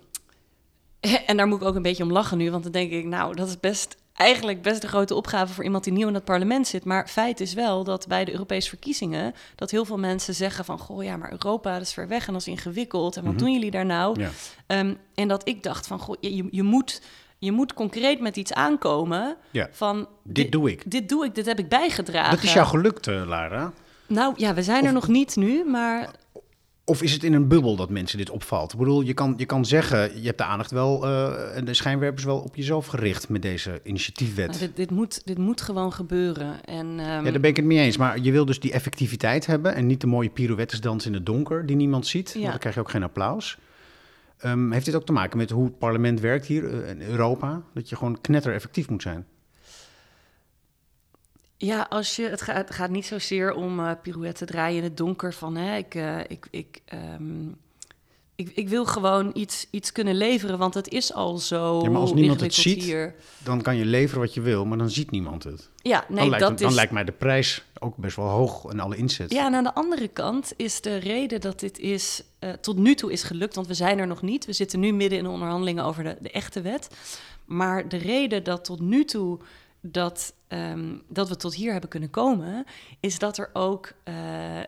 [1.27, 3.35] en daar moet ik ook een beetje om lachen nu, want dan denk ik, nou,
[3.35, 6.67] dat is best eigenlijk best een grote opgave voor iemand die nieuw in het parlement
[6.67, 6.85] zit.
[6.85, 9.33] Maar feit is wel dat bij de Europese verkiezingen...
[9.55, 10.79] dat heel veel mensen zeggen van...
[10.79, 13.17] goh, ja, maar Europa, dat is ver weg en dat is ingewikkeld.
[13.17, 13.41] En wat Mhm.
[13.43, 14.19] doen jullie daar nou?
[14.19, 14.29] Ja.
[14.67, 17.01] Ehm, en dat ik dacht van, goh, je, je, moet,
[17.37, 19.67] je moet concreet met iets aankomen Ja.
[19.71, 20.07] van...
[20.23, 20.91] Dit doe ik.
[20.91, 22.35] Dit doe ik, dit heb ik bijgedragen.
[22.35, 23.71] Dat is jou gelukt, eh, Lara.
[24.07, 26.09] Nou ja, we zijn er nog niet nu, maar
[26.89, 28.73] Of is het in een bubbel dat mensen dit opvalt?
[28.73, 31.73] Ik bedoel, je kan, je kan zeggen, je hebt de aandacht wel eh, en de
[31.73, 34.47] schijnwerpers wel op jezelf gericht met deze initiatiefwet.
[34.47, 36.65] nou, dit, dit, moet, dit moet gewoon gebeuren.
[36.65, 37.97] En, ehm, Ja, daar ben ik het mee eens.
[37.97, 41.65] Maar je wil dus die effectiviteit hebben en niet de mooie pirouettesdans in het donker
[41.65, 42.33] die niemand ziet.
[42.33, 43.57] Want dan krijg je ook geen applaus.
[44.37, 47.61] Ehm, heeft dit ook te maken met hoe het parlement werkt hier eh, in Europa?
[47.73, 49.25] Dat je gewoon knetter effectief moet zijn.
[51.61, 54.97] Ja, als je, het, gaat, het gaat niet zozeer om eh pirouetten draaien in het
[54.97, 57.47] donker van hè, ik, eh, ik, ik, ehm,
[58.35, 62.01] ik, ik wil gewoon iets, iets kunnen leveren, want het is al zo Ja, maar
[62.01, 63.15] als niemand het ziet, hier.
[63.43, 65.69] Dan kan je leveren wat je wil, maar dan ziet niemand het.
[65.81, 66.75] Ja, nee, dan, lijkt, dat dan is.
[66.75, 69.31] lijkt mij de prijs ook best wel hoog en alle inzet.
[69.31, 72.95] Ja, en aan de andere kant is de reden dat dit is, eh, tot nu
[72.95, 74.45] toe is gelukt, want we zijn er nog niet.
[74.45, 76.89] We zitten nu midden in de onderhandelingen over de, de echte wet.
[77.45, 79.39] Maar de reden dat tot nu toe
[79.81, 82.65] dat, ehm, dat we tot hier hebben kunnen komen,
[82.99, 84.13] is dat er ook eh,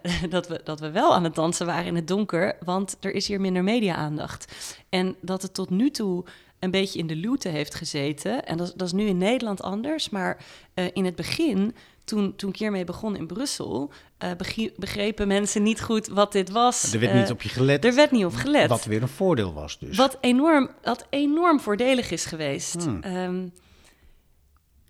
[0.30, 3.28] dat, we, dat we wel aan het dansen waren in het donker, want er is
[3.28, 4.52] hier minder media-aandacht.
[4.89, 6.24] En dat het tot nu toe
[6.60, 8.45] een beetje in de luwte heeft gezeten.
[8.45, 12.36] En dat, is- dat is nu in Nederland anders, maar eh, in het begin, toen,
[12.36, 14.30] toen ik hiermee begon in Brussel, eh,
[14.78, 16.93] begrepen mensen niet goed wat dit was.
[16.93, 17.86] Er werd niet op je gelet.
[17.86, 18.69] er werd niet op gelet.
[18.69, 19.97] Wat weer een voordeel was dus.
[19.97, 22.84] Wat enorm, wat enorm voordelig is geweest.
[22.84, 23.02] Hmm.
[23.04, 23.47] Ehm,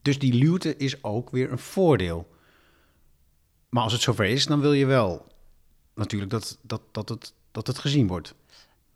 [0.02, 2.28] Dus die luwte is ook weer een voordeel.
[3.70, 5.26] Maar als het zover is, dan wil je wel
[5.96, 8.34] natuurlijk dat, dat, dat, het, dat het gezien wordt.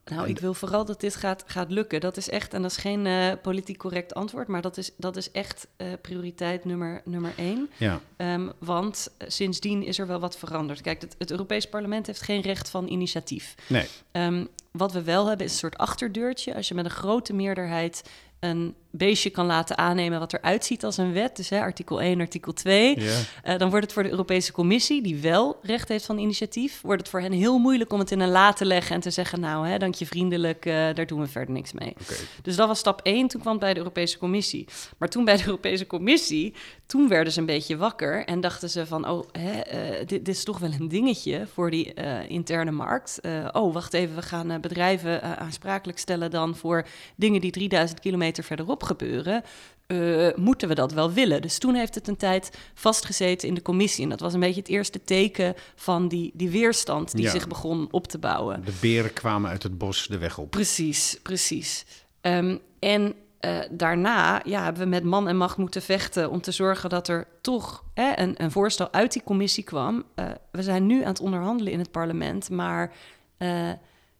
[0.06, 2.02] nou, ik wil vooral dat dit gaat, gaat lukken.
[2.02, 5.16] Dat is echt, en dat is geen eh, politiek correct antwoord, maar dat is, dat
[5.16, 7.70] is echt eh, prioriteit nummer, nummer één.
[7.78, 10.82] Ja, Ehm, want eh, sindsdien is er wel wat veranderd.
[10.82, 13.56] Kijk, het, het Europees Parlement heeft geen recht van initiatief.
[13.68, 13.88] nee.
[14.12, 16.56] Ehm, wat we wel hebben is een soort achterdeurtje.
[16.56, 18.04] Als je met een grote meerderheid
[18.40, 22.20] een beestje kan laten aannemen wat eruit ziet als een wet, dus hè, artikel 1,
[22.20, 23.12] artikel 2, Ja.
[23.44, 27.02] eh, dan wordt het voor de Europese Commissie, die wel recht heeft van initiatief, wordt
[27.02, 29.40] het voor hen heel moeilijk om het in een la te leggen en te zeggen,
[29.40, 31.94] nou, hè, dank je vriendelijk, eh, daar doen we verder niks mee.
[32.42, 34.66] Dus dat was stap 1, toen kwam het bij de Europese Commissie.
[34.98, 36.54] Maar toen bij de Europese Commissie,
[36.86, 40.28] toen werden ze een beetje wakker en dachten ze van, oh, hè, eh, dit, dit
[40.28, 41.94] is toch wel een dingetje voor die
[42.28, 43.20] interne markt.
[43.52, 48.84] Oh, wacht even, we gaan bedrijven aansprakelijk stellen dan voor dingen die 3000 kilometer verderop
[48.86, 49.44] gebeuren.
[49.88, 51.42] Eh, moeten we dat wel willen?
[51.42, 54.04] Dus toen heeft het een tijd vastgezeten in de commissie.
[54.04, 57.32] En dat was een beetje het eerste teken van die, die weerstand die Ja.
[57.32, 58.66] zich begon op te bouwen.
[58.66, 60.52] De beren kwamen uit het bos de weg op.
[60.52, 61.86] Precies, precies.
[62.22, 66.52] Ehm, en eh, daarna ja, hebben we met man en macht moeten vechten om te
[66.52, 70.04] zorgen dat er toch hè, een, een voorstel uit die commissie kwam.
[70.16, 72.92] Eh, we zijn nu aan het onderhandelen in het parlement, maar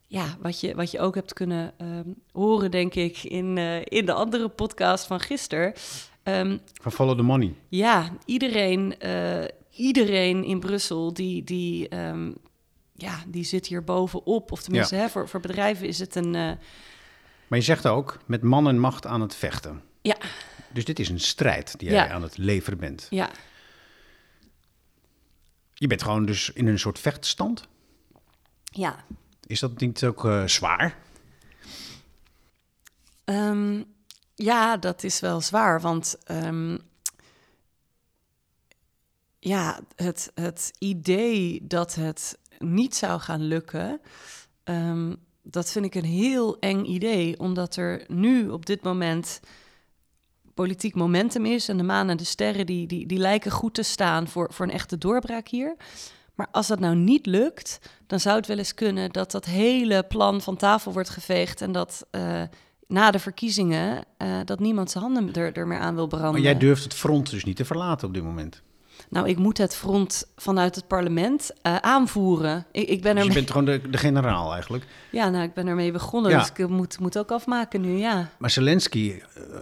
[0.06, 4.06] ja, wat je, wat je ook hebt kunnen ehm, horen, denk ik, in, eh, in
[4.06, 5.72] de andere podcast van gisteren.
[6.22, 7.54] ehm, Van follow the money.
[7.68, 12.32] ja, iedereen, eh, iedereen in Brussel die, die, ehm,
[12.94, 14.52] ja, die zit hier bovenop.
[14.52, 16.34] Of tenminste, hè, voor, voor bedrijven is het een...
[16.34, 16.52] eh,
[17.48, 19.82] Maar je zegt ook, met man en macht aan het vechten.
[20.02, 20.16] Ja.
[20.72, 21.94] Dus dit is een strijd die Ja.
[21.94, 23.06] jij aan het leveren bent.
[23.10, 23.30] ja,
[25.74, 27.68] Je bent gewoon dus in een soort vechtstand.
[28.64, 29.04] ja.
[29.46, 30.96] Is dat niet ook eh, zwaar?
[33.24, 33.82] Ehm,
[34.34, 36.78] ja, dat is wel zwaar, want ehm,
[39.38, 44.00] ja, het, het idee dat het niet zou gaan lukken,
[44.64, 49.40] ehm, dat vind ik een heel eng idee, omdat er nu op dit moment
[50.54, 53.82] politiek momentum is en de maan en de sterren die, die, die lijken goed te
[53.82, 55.76] staan voor, voor een echte doorbraak hier.
[56.36, 60.02] Maar als dat nou niet lukt, dan zou het wel eens kunnen dat dat hele
[60.02, 62.42] plan van tafel wordt geveegd en dat eh,
[62.86, 66.32] na de verkiezingen eh, dat niemand zijn handen er, er meer aan wil branden.
[66.32, 68.62] Maar jij durft het front dus niet te verlaten op dit moment.
[69.08, 72.66] Nou, ik moet het front vanuit het parlement eh, aanvoeren.
[72.72, 74.84] Ik, ik ben Dus er je bent gewoon de, de generaal eigenlijk.
[75.10, 76.38] ja, nou, ik ben ermee begonnen, Ja.
[76.38, 78.28] dus ik moet, moet ook afmaken nu, ja.
[78.38, 79.12] Maar Zelensky,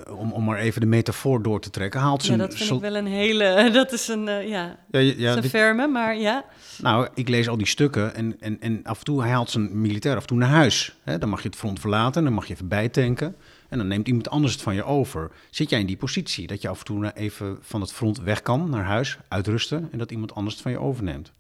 [0.07, 2.39] eh, om, om maar even de metafoor door te trekken, haalt Ja, zijn...
[2.39, 5.51] dat vind ik wel een hele, dat is een, eh, ja, Ja, ja, ja, dit-
[5.51, 6.45] ferme, maar ja.
[6.79, 9.81] Nou, ik lees al die stukken en, en, en af en toe, hij haalt zijn
[9.81, 10.97] militair af en toe naar huis.
[11.03, 13.37] Hè, dan mag je het front verlaten, dan mag je even bijtanken.
[13.69, 15.31] En dan neemt iemand anders het van je over.
[15.51, 18.43] Zit jij in die positie dat je af en toe even van het front weg
[18.43, 19.89] kan, naar huis, uitrusten...
[19.93, 21.33] en dat iemand anders het van je overneemt?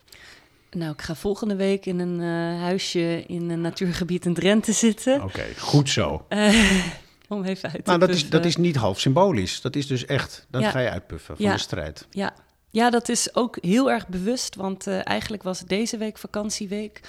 [0.70, 5.22] Nou, ik ga volgende week in een eh, huisje in een natuurgebied in Drenthe zitten.
[5.22, 6.24] Oké, goed zo.
[6.28, 6.82] Eh,
[7.28, 9.60] om even uit te Nou, dat is, dat is niet half symbolisch.
[9.60, 10.70] Dat is dus echt, dan Ja.
[10.70, 11.52] ga je uitpuffen van Ja.
[11.52, 12.06] de strijd.
[12.10, 12.34] Ja.
[12.70, 17.00] ja, dat is ook heel erg bewust, want eh, eigenlijk was het deze week vakantieweek.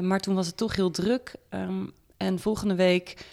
[0.00, 1.34] Maar toen was het toch heel druk.
[1.48, 1.84] Ehm,
[2.16, 3.26] en volgende week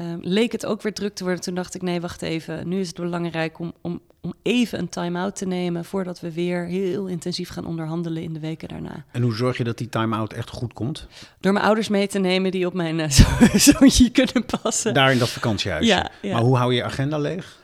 [0.00, 1.42] ehm, leek het ook weer druk te worden.
[1.42, 2.68] Toen dacht ik, nee, wacht even.
[2.68, 5.84] Nu is het belangrijk om, om, om even een time-out te nemen...
[5.84, 9.04] voordat we weer heel intensief gaan onderhandelen in de weken daarna.
[9.12, 11.06] En hoe zorg je dat die time-out echt goed komt?
[11.40, 14.94] Door mijn ouders mee te nemen die op mijn zo- zoontje kunnen passen.
[14.94, 15.88] Daar in dat vakantiehuisje.
[15.92, 16.32] Ja, ja.
[16.32, 17.58] Maar hoe hou je je agenda leeg?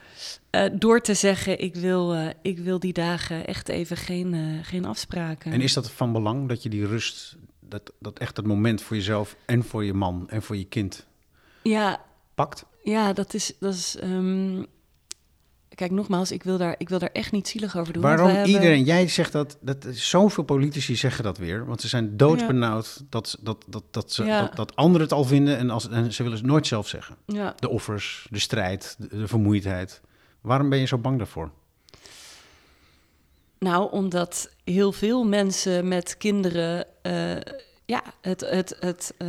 [0.51, 4.85] Eh, door te zeggen, ik wil, eh, ik wil die dagen echt even geen, geen
[4.85, 5.53] afspraken.
[5.53, 8.97] En is dat van belang dat je die rust, dat, dat echt het moment voor
[8.97, 11.07] jezelf en voor je man en voor je kind
[11.63, 12.01] Ja,
[12.37, 12.65] pakt?
[12.83, 13.53] ja, dat is...
[13.61, 14.63] Dat is ehm,
[15.75, 18.03] Kijk, nogmaals, ik wil, daar, ik wil daar echt niet zielig over doen.
[18.03, 22.17] Waarom hebben- iedereen, jij zegt dat, dat zoveel politici zeggen dat weer, want ze zijn
[22.17, 24.41] doodbenauwd dat, dat, dat, dat, ze, Ja.
[24.41, 27.17] dat, dat anderen het al vinden en, als, en ze willen het nooit zelf zeggen.
[27.27, 30.01] Ja, De offers, de strijd, de, de vermoeidheid.
[30.41, 31.51] Waarom ben je zo bang daarvoor?
[33.59, 36.87] nou, omdat heel veel mensen met kinderen...
[37.03, 37.37] eh,
[37.87, 39.29] ja, het, het, het eh,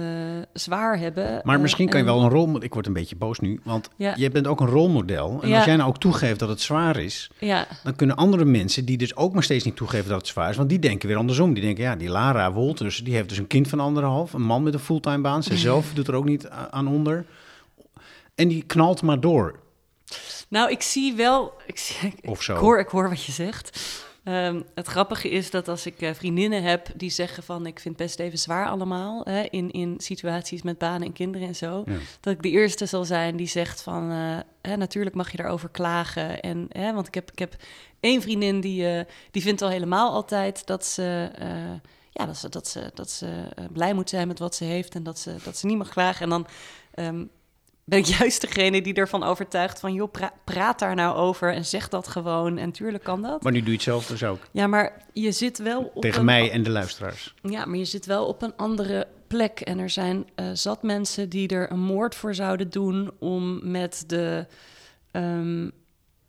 [0.54, 1.42] zwaar hebben.
[1.44, 2.64] Maar eh, misschien kan je wel een rol...
[2.64, 4.14] Ik word een beetje boos nu, want Ja.
[4.18, 5.40] je bent ook een rolmodel.
[5.42, 5.56] En Ja.
[5.56, 7.30] als jij nou ook toegeeft dat het zwaar is...
[7.38, 10.50] Ja, dan kunnen andere mensen die dus ook maar steeds niet toegeven dat het zwaar
[10.50, 10.56] is...
[10.58, 11.54] want die denken weer andersom.
[11.54, 14.34] Die denken, ja, die Lara Wolters, die heeft dus een kind van anderhalf...
[14.34, 17.26] een man met een fulltime baan, zijzelf doet er ook niet aan onder...
[18.36, 19.60] En die knalt maar door,
[20.50, 21.54] nou, ik zie wel...
[21.66, 22.54] Ik, zie, ik, of zo.
[22.54, 23.80] ik hoor, ik hoor wat je zegt.
[24.28, 27.66] Ehm, het grappige is dat als ik eh, vriendinnen heb die zeggen van...
[27.66, 31.48] ik vind het best even zwaar allemaal, hè, in, in situaties met banen en kinderen
[31.48, 31.84] en zo...
[31.86, 31.98] Ja.
[32.20, 34.12] dat ik de eerste zal zijn die zegt van...
[34.12, 36.42] eh, hè, natuurlijk mag je daarover klagen.
[36.42, 37.56] En, hè, want ik heb, ik heb
[38.00, 41.30] één vriendin die, eh, die vindt al helemaal altijd dat ze...
[42.12, 45.04] ja, dat ze, dat ze, dat ze blij moet zijn met wat ze heeft en
[45.04, 46.22] dat ze, dat ze niet mag klagen.
[46.24, 46.48] En dan
[46.94, 47.26] ehm,
[47.88, 49.94] ben ik juist degene die ervan overtuigt van...
[49.94, 52.58] joh, pra- praat daar nou over en zeg dat gewoon.
[52.58, 53.44] En tuurlijk kan dat.
[53.44, 54.40] Maar nu doe je het zelf dus ook.
[54.52, 57.34] Ja, maar je zit wel op Tegen een, mij en de luisteraars.
[57.42, 59.60] Ja, maar je zit wel op een andere plek.
[59.60, 63.12] En er zijn eh, zat mensen die er een moord voor zouden doen...
[63.20, 64.46] om met de
[65.12, 65.64] ehm,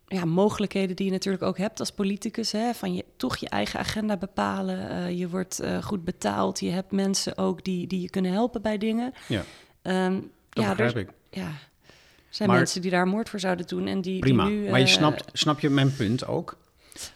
[0.06, 2.52] ja, mogelijkheden die je natuurlijk ook hebt als politicus...
[2.52, 4.90] Hè, van je, toch je eigen agenda bepalen.
[4.90, 6.60] Eh, je wordt eh, goed betaald.
[6.60, 9.12] Je hebt mensen ook die, die je kunnen helpen bij dingen.
[9.28, 9.44] Ja,
[9.82, 11.08] Ehm, dat ja, begrijp er, ik.
[11.38, 13.86] Ja, er zijn Maar- mensen die daar moord voor zouden doen.
[13.86, 14.46] En die, Prima.
[14.46, 16.56] die nu, maar je eh, snapt, snap je mijn punt ook?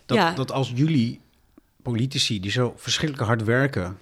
[0.06, 0.35] Dat, Ja.
[0.35, 1.20] dat als jullie
[1.82, 3.98] politici die zo verschrikkelijk hard werken...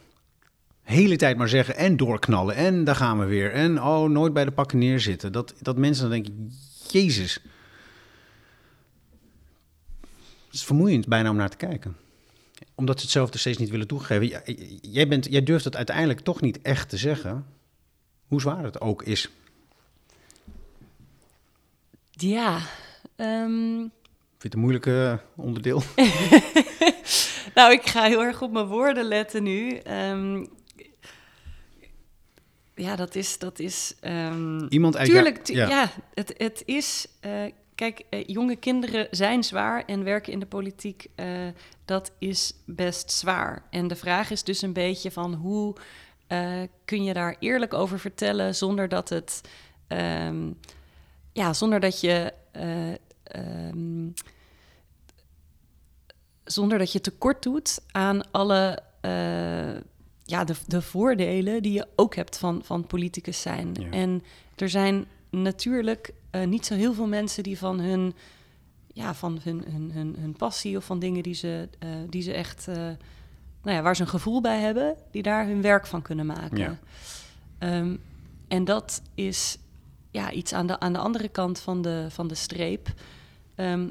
[0.83, 3.53] hele tijd maar zeggen en doorknallen en daar gaan we weer...
[3.53, 5.33] en oh, nooit bij de pakken neerzitten.
[5.33, 6.53] Dat, dat mensen dan denken,
[6.91, 7.39] jezus...
[10.47, 11.97] Het is vermoeiend bijna om naar te kijken.
[12.75, 14.43] Omdat ze het zelf dus steeds niet willen toegeven.
[14.81, 17.47] Jij, bent, jij durft het uiteindelijk toch niet echt te zeggen...
[18.27, 19.31] hoe zwaar het ook is.
[22.21, 22.59] Ja,
[23.17, 23.91] ehm, Vind
[24.39, 25.83] je het een moeilijke onderdeel?
[27.55, 29.77] nou, ik ga heel erg op mijn woorden letten nu.
[29.77, 30.45] Ehm,
[32.75, 33.39] ja, dat is.
[33.39, 35.69] Dat is ehm, Iemand uit tuurlijk, tu- ja.
[35.69, 35.91] ja.
[36.15, 37.07] het, het is.
[37.21, 37.33] eh,
[37.75, 41.07] kijk, eh, jonge kinderen zijn zwaar en werken in de politiek.
[41.15, 41.27] eh,
[41.85, 43.63] dat is best zwaar.
[43.71, 45.77] En de vraag is dus een beetje van hoe
[46.27, 49.41] eh, kun je daar eerlijk over vertellen zonder dat het.
[51.33, 52.33] Ja, zonder dat je.
[52.53, 54.09] eh, ehm,
[56.45, 59.75] zonder dat je tekort doet aan alle eh,
[60.25, 63.75] ja, de, de voordelen die je ook hebt van, van politicus zijn.
[63.81, 63.91] Ja.
[63.91, 64.23] En
[64.57, 68.15] er zijn natuurlijk eh, niet zo heel veel mensen die van hun,
[68.93, 71.69] ja, van hun, hun, hun, hun passie of van dingen die ze,
[72.09, 72.97] die ze echt, nou
[73.77, 76.59] ja, waar ze een gevoel bij hebben, die daar hun werk van kunnen maken.
[76.59, 76.79] Ja.
[77.59, 77.97] Ehm,
[78.49, 79.59] en dat is
[80.11, 82.89] ja, iets aan de, aan de andere kant van de, van de streep.
[83.55, 83.89] Ehm,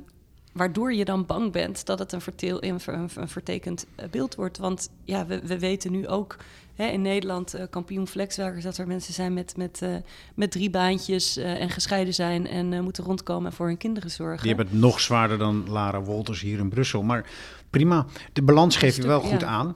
[0.53, 4.09] waardoor je dan bang bent dat het een, verteel, een, ver- een, een vertekend eh,
[4.09, 4.57] beeld wordt.
[4.57, 6.35] Want ja, we, we weten nu ook
[6.75, 9.95] hè, in Nederland, eh, kampioen flexwerkers, dat er mensen zijn met, met, eh,
[10.35, 14.47] met drie baantjes en gescheiden zijn en moeten rondkomen en voor hun kinderen zorgen.
[14.47, 17.03] Die hebben het nog zwaarder dan Lara Wolters hier in Brussel.
[17.03, 17.29] Maar
[17.69, 19.47] prima, de balans geef je stuk- wel goed ja.
[19.47, 19.75] aan.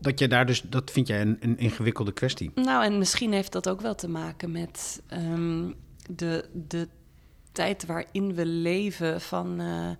[0.00, 2.50] Dat je daar dus, dat vind jij een, een ingewikkelde kwestie.
[2.54, 5.72] Nou, en misschien heeft dat ook wel te maken met ehm,
[6.10, 6.88] de, de
[7.52, 9.20] tijd waarin we leven.
[9.20, 9.90] Van eh,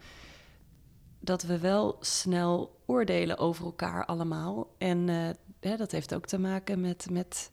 [1.20, 4.74] dat we wel snel oordelen over elkaar allemaal.
[4.78, 5.28] En eh,
[5.60, 7.50] hè, dat heeft ook te maken met, met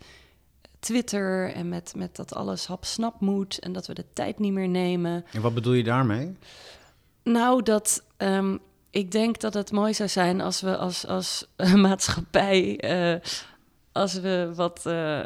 [0.80, 3.60] Twitter en met, met dat alles hap-snap moet.
[3.60, 5.26] En dat we de tijd niet meer nemen.
[5.32, 6.38] En wat bedoel je daarmee?
[7.24, 8.58] Nou, dat ehm,
[8.96, 13.22] ik denk dat het mooi zou zijn als we als, als eh, maatschappij, eh,
[13.92, 15.24] als we wat, eh,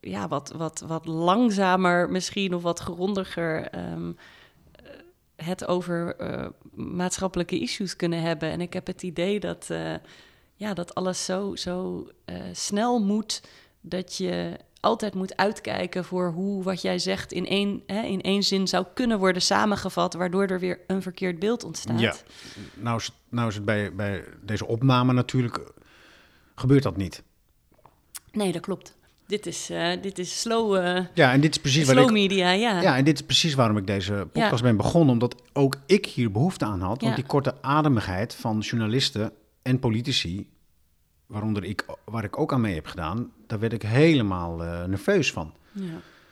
[0.00, 4.12] ja, wat, wat, wat langzamer misschien of wat grondiger ehm,
[4.72, 4.84] eh,
[5.36, 6.16] het over
[6.74, 8.50] maatschappelijke issues kunnen hebben.
[8.50, 9.68] En ik heb het idee dat,
[10.54, 12.06] ja, dat alles zo, zo
[12.52, 13.42] snel moet
[13.80, 18.42] dat je altijd moet uitkijken voor hoe wat jij zegt in één, hè, in één
[18.42, 22.00] zin zou kunnen worden samengevat, waardoor er weer een verkeerd beeld ontstaat.
[22.00, 22.14] Ja,
[22.74, 25.60] nou is, nou is het bij, bij deze opname natuurlijk,
[26.54, 27.22] gebeurt dat niet.
[28.32, 28.98] Nee, dat klopt.
[29.26, 32.50] Dit is, uh, dit is slow, uh, ja, en dit is precies slow ik, media,
[32.50, 32.80] ja.
[32.80, 35.12] Ja, en dit is precies waarom ik deze podcast ben begonnen.
[35.12, 37.02] Omdat ook ik hier behoefte aan had.
[37.02, 40.48] Want die korte ademigheid van journalisten en politici,
[41.30, 45.32] waaronder ik, waar ik ook aan mee heb gedaan, daar werd ik helemaal uh, nerveus
[45.32, 45.52] van.
[45.72, 45.82] Ja.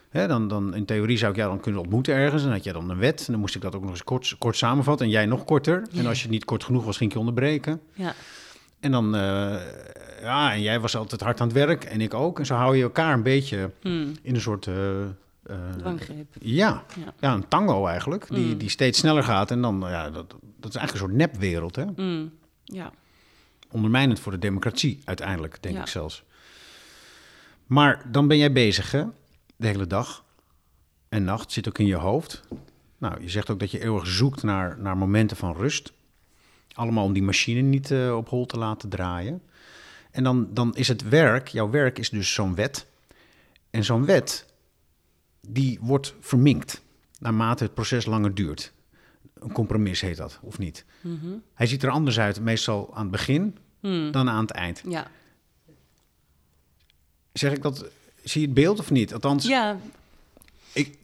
[0.09, 2.43] Hè, dan, dan in theorie zou ik jou dan kunnen ontmoeten ergens.
[2.43, 3.19] En had je dan een wet.
[3.19, 5.05] En dan moest ik dat ook nog eens kort, kort samenvatten.
[5.05, 5.87] En jij nog korter.
[5.93, 7.81] En als je niet kort genoeg was, ging ik je onderbreken.
[7.93, 8.13] Ja.
[8.79, 9.21] En dan, uh,
[10.21, 12.39] ja, en jij was altijd hard aan het werk en ik ook.
[12.39, 14.11] En zo hou je elkaar een beetje hmm.
[14.21, 14.65] in een soort...
[14.65, 14.75] Uh,
[16.39, 16.83] ja.
[17.19, 18.57] ja, een tango eigenlijk, die, hmm.
[18.57, 19.51] die steeds sneller gaat.
[19.51, 21.85] En dan, ja, dat, dat is eigenlijk een soort nepwereld, hè?
[21.95, 22.31] Mm.
[22.63, 22.91] Ja.
[23.71, 26.23] Ondermijnend voor de democratie uiteindelijk, denk ik zelfs.
[27.65, 29.03] Maar dan ben jij bezig, hè?
[29.55, 30.23] De hele dag
[31.09, 32.41] en nacht zit ook in je hoofd.
[32.97, 35.93] Nou, je zegt ook dat je eeuwig zoekt naar, naar momenten van rust.
[36.73, 39.41] Allemaal om die machine niet uh, op hol te laten draaien.
[40.11, 42.85] En dan, dan is het werk, jouw werk is dus zo'n wet.
[43.69, 44.45] En zo'n wet,
[45.47, 46.81] die wordt verminkt
[47.19, 48.71] naarmate het proces langer duurt.
[49.39, 50.85] Een compromis heet dat, of niet?
[51.01, 51.27] Mhm.
[51.53, 54.11] Hij ziet er anders uit, meestal aan het begin hmm.
[54.11, 54.81] dan aan het eind.
[54.87, 55.07] Ja.
[57.33, 57.85] Zeg ik dat,
[58.23, 59.13] zie je het beeld of niet?
[59.13, 59.77] Althans, ja.
[60.73, 60.97] ik,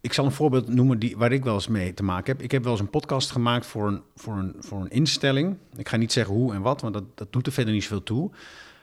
[0.00, 2.44] ik zal een voorbeeld noemen die, waar ik wel eens mee te maken heb.
[2.44, 5.56] Ik heb wel eens een podcast gemaakt voor een, voor een, voor een instelling.
[5.76, 8.02] Ik ga niet zeggen hoe en wat, want dat, dat doet er verder niet zoveel
[8.02, 8.30] toe.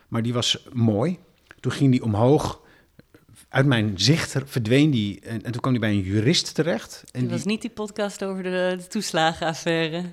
[0.08, 1.18] Maar die was mooi.
[1.60, 2.60] Toen ging die omhoog.
[3.52, 5.20] Uit mijn zicht verdween die.
[5.20, 7.04] En, en toen kwam die bij een jurist terecht.
[7.10, 10.04] En die was niet die podcast over de, de toeslagenaffaire.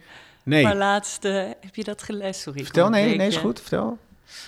[0.44, 0.64] Nee.
[0.64, 2.34] Maar laatst heb je dat gelezen?
[2.34, 2.64] Sorry.
[2.64, 3.60] Vertel, nee, nee, is goed.
[3.60, 3.98] Vertel.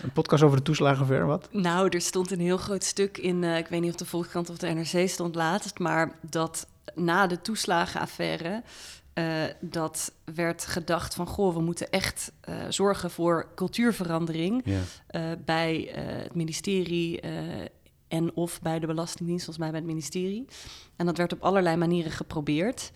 [0.03, 1.47] Een podcast over de toeslagenaffaire, wat?
[1.51, 4.49] Nou, er stond een heel groot stuk in, uh, ik weet niet of de Volkskrant
[4.49, 8.63] of de NRC stond laatst, maar dat na de toeslagenaffaire
[9.13, 9.25] uh,
[9.59, 15.35] dat werd gedacht van, goh, we moeten echt uh, zorgen voor cultuurverandering ja.
[15.45, 17.19] bij het ministerie
[18.11, 20.45] en of bij de Belastingdienst, volgens mij bij het ministerie.
[20.95, 22.91] En dat werd op allerlei manieren geprobeerd.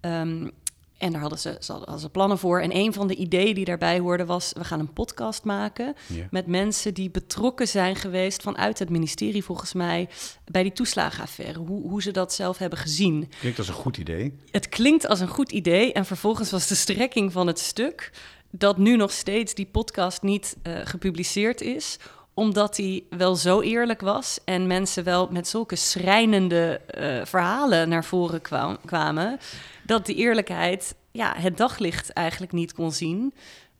[0.00, 0.50] Um,
[0.98, 2.60] en daar hadden ze, ze, hadden ze plannen voor.
[2.60, 4.52] En een van de ideeën die daarbij hoorde was...
[4.52, 5.94] we gaan een podcast maken
[6.30, 8.42] met mensen die betrokken zijn geweest...
[8.42, 10.08] vanuit het ministerie volgens mij
[10.44, 11.58] bij die toeslagenaffaire.
[11.58, 13.30] Hoe, hoe ze dat zelf hebben gezien.
[13.40, 14.36] Klinkt als een goed idee.
[14.50, 15.92] Het klinkt als een goed idee.
[15.92, 18.12] En vervolgens was de strekking van het stuk...
[18.50, 21.98] dat nu nog steeds die podcast niet uh, gepubliceerd is
[22.38, 28.04] omdat hij wel zo eerlijk was en mensen wel met zulke schrijnende uh, verhalen naar
[28.04, 29.38] voren kwam, kwamen,
[29.82, 33.34] dat die eerlijkheid ja, het daglicht eigenlijk niet kon zien.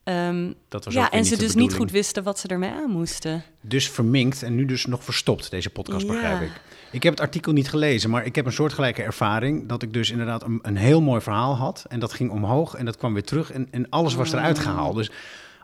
[0.05, 3.42] Um, dat was ja, en ze dus niet goed wisten wat ze ermee aan moesten.
[3.61, 6.12] Dus verminkt en nu dus nog verstopt, deze podcast, ja.
[6.12, 6.61] begrijp ik.
[6.90, 9.68] Ik heb het artikel niet gelezen, maar ik heb een soortgelijke ervaring...
[9.68, 11.85] dat ik dus inderdaad een, een heel mooi verhaal had...
[11.88, 14.97] en dat ging omhoog en dat kwam weer terug en, en alles was eruit gehaald.
[14.97, 15.11] Dus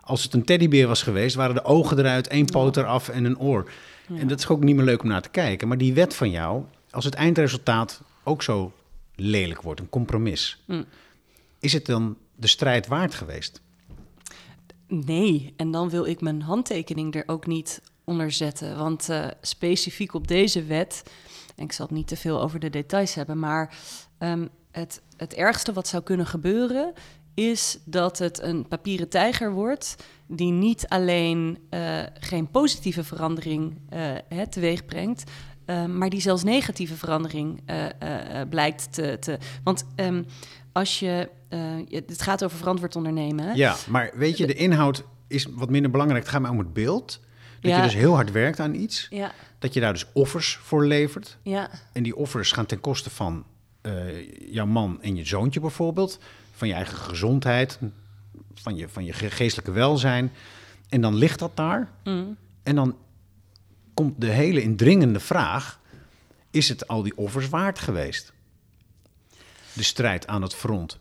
[0.05, 3.39] als het een teddybeer was geweest, waren de ogen eruit, één poot eraf en een
[3.39, 3.71] oor.
[4.07, 5.67] En dat is ook niet meer leuk om naar te kijken.
[5.67, 8.73] Maar die wet van jou, als het eindresultaat ook zo
[9.15, 10.85] lelijk wordt, een compromis, mm.
[11.59, 13.61] is het dan de strijd waard geweest?
[14.87, 18.77] Nee, en dan wil ik mijn handtekening er ook niet onder zetten.
[18.77, 21.03] Want uh, specifiek op deze wet,
[21.55, 23.77] en ik zal het niet te veel over de details hebben, maar
[24.19, 26.93] um, het, het ergste wat zou kunnen gebeuren
[27.35, 29.95] is dat het een papieren tijger wordt
[30.27, 35.31] die niet alleen uh, geen positieve verandering uh, teweeg brengt,
[35.65, 37.61] uh, maar die zelfs negatieve verandering
[38.49, 39.37] blijkt te, te.
[39.63, 40.25] Want um,
[40.71, 41.29] als je.
[41.89, 43.45] het gaat over verantwoord ondernemen.
[43.45, 43.53] Hè?
[43.53, 46.23] Ja, maar weet je, de inhoud is wat minder belangrijk.
[46.23, 47.19] Het gaat mij om het beeld.
[47.59, 47.77] Dat ja.
[47.77, 49.07] je dus heel hard werkt aan iets.
[49.09, 49.31] Ja.
[49.59, 51.37] Dat je daar dus offers voor levert.
[51.41, 51.69] Ja.
[51.93, 53.45] En die offers gaan ten koste van
[54.49, 56.19] jouw man en je zoontje bijvoorbeeld
[56.55, 57.79] van je eigen gezondheid,
[58.53, 60.31] van je, van je geestelijke welzijn.
[60.89, 61.91] En dan ligt dat daar.
[62.03, 62.37] Mm.
[62.63, 62.97] En dan
[63.93, 65.79] komt de hele indringende vraag:
[66.51, 68.33] is het al die offers waard geweest?
[69.73, 70.99] De strijd aan het front.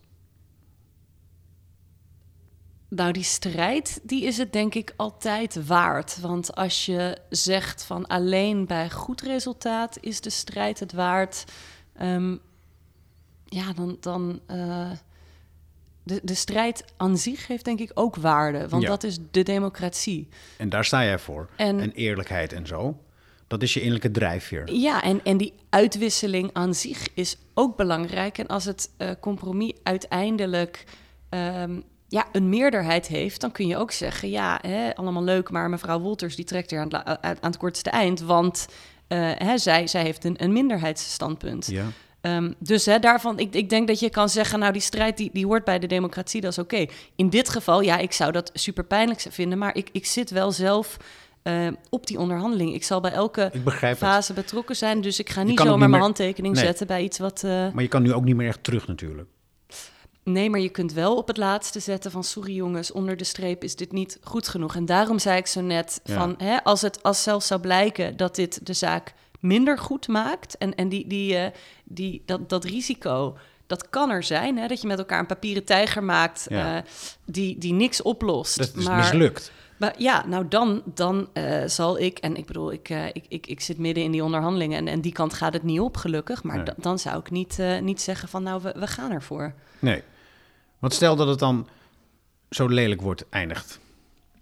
[2.89, 6.21] Nou, die strijd, die is het denk ik altijd waard.
[6.21, 11.45] Want als je zegt van alleen bij goed resultaat is de strijd het waard,
[12.01, 12.41] um,
[13.45, 14.91] ja, dan, dan, uh,
[16.05, 20.29] de, de strijd aan zich heeft denk ik ook waarde, want dat is de democratie.
[20.57, 21.49] En daar sta jij voor.
[21.57, 22.99] En, en, eerlijkheid en zo.
[23.47, 24.73] Dat is je innerlijke drijfveer.
[24.73, 28.39] Ja, en, en die uitwisseling aan zich is ook belangrijk.
[28.39, 30.85] En als het uh, compromis uiteindelijk
[31.31, 35.71] um, ja, een meerderheid heeft, dan kun je ook zeggen: ja, hè, allemaal leuk, maar
[35.71, 38.67] mevrouw Wolters die trekt er aan het, aan het kortste eind, want
[39.09, 41.67] uh, hè, zij, zij heeft een, een minderheidsstandpunt.
[41.67, 41.87] Ja.
[42.27, 45.31] Um, dus hè, daarvan, ik, ik denk dat je kan zeggen, nou die strijd die,
[45.33, 46.87] die hoort bij de democratie, dat is oké.
[47.17, 50.53] In dit geval, ja, ik zou dat super pijnlijk vinden, maar ik, ik zit wel
[50.53, 50.97] zelf
[51.43, 52.75] uh, op die onderhandeling.
[52.75, 53.53] Ik zal bij elke
[53.97, 54.43] fase het.
[54.43, 56.01] betrokken zijn, dus ik ga niet zomaar mijn meer...
[56.01, 56.65] handtekening nee.
[56.65, 57.43] zetten bij iets wat...
[57.45, 57.51] Uh...
[57.51, 59.29] Maar je kan nu ook niet meer echt terug natuurlijk.
[60.23, 63.65] Nee, maar je kunt wel op het laatste zetten van sorry jongens, onder de streep
[63.65, 64.77] is dit niet goed genoeg.
[64.77, 66.15] En daarom zei ik zo net ja.
[66.15, 69.15] van hè, als het als zelfs zou blijken dat dit de zaak
[69.45, 71.47] minder goed maakt en, en die, die, uh,
[71.85, 73.37] die, dat, dat risico,
[73.67, 74.59] dat kan er zijn.
[74.59, 76.77] Hè, dat je met elkaar een papieren tijger maakt ja.
[76.77, 76.83] uh,
[77.25, 78.59] die, die niks oplost.
[78.59, 79.53] Dat is maar, mislukt.
[79.77, 83.47] Maar ja, nou dan, dan uh, zal ik, en ik bedoel, ik, uh, ik, ik,
[83.47, 86.43] ik zit midden in die onderhandelingen en, en die kant gaat het niet op, gelukkig.
[86.43, 86.75] Maar nee.
[86.77, 89.55] dan zou ik niet, niet zeggen van nou, we, we gaan ervoor.
[89.79, 90.03] Nee,
[90.79, 91.69] want stel dat het dan
[92.51, 93.83] zo lelijk wordt, eindigt.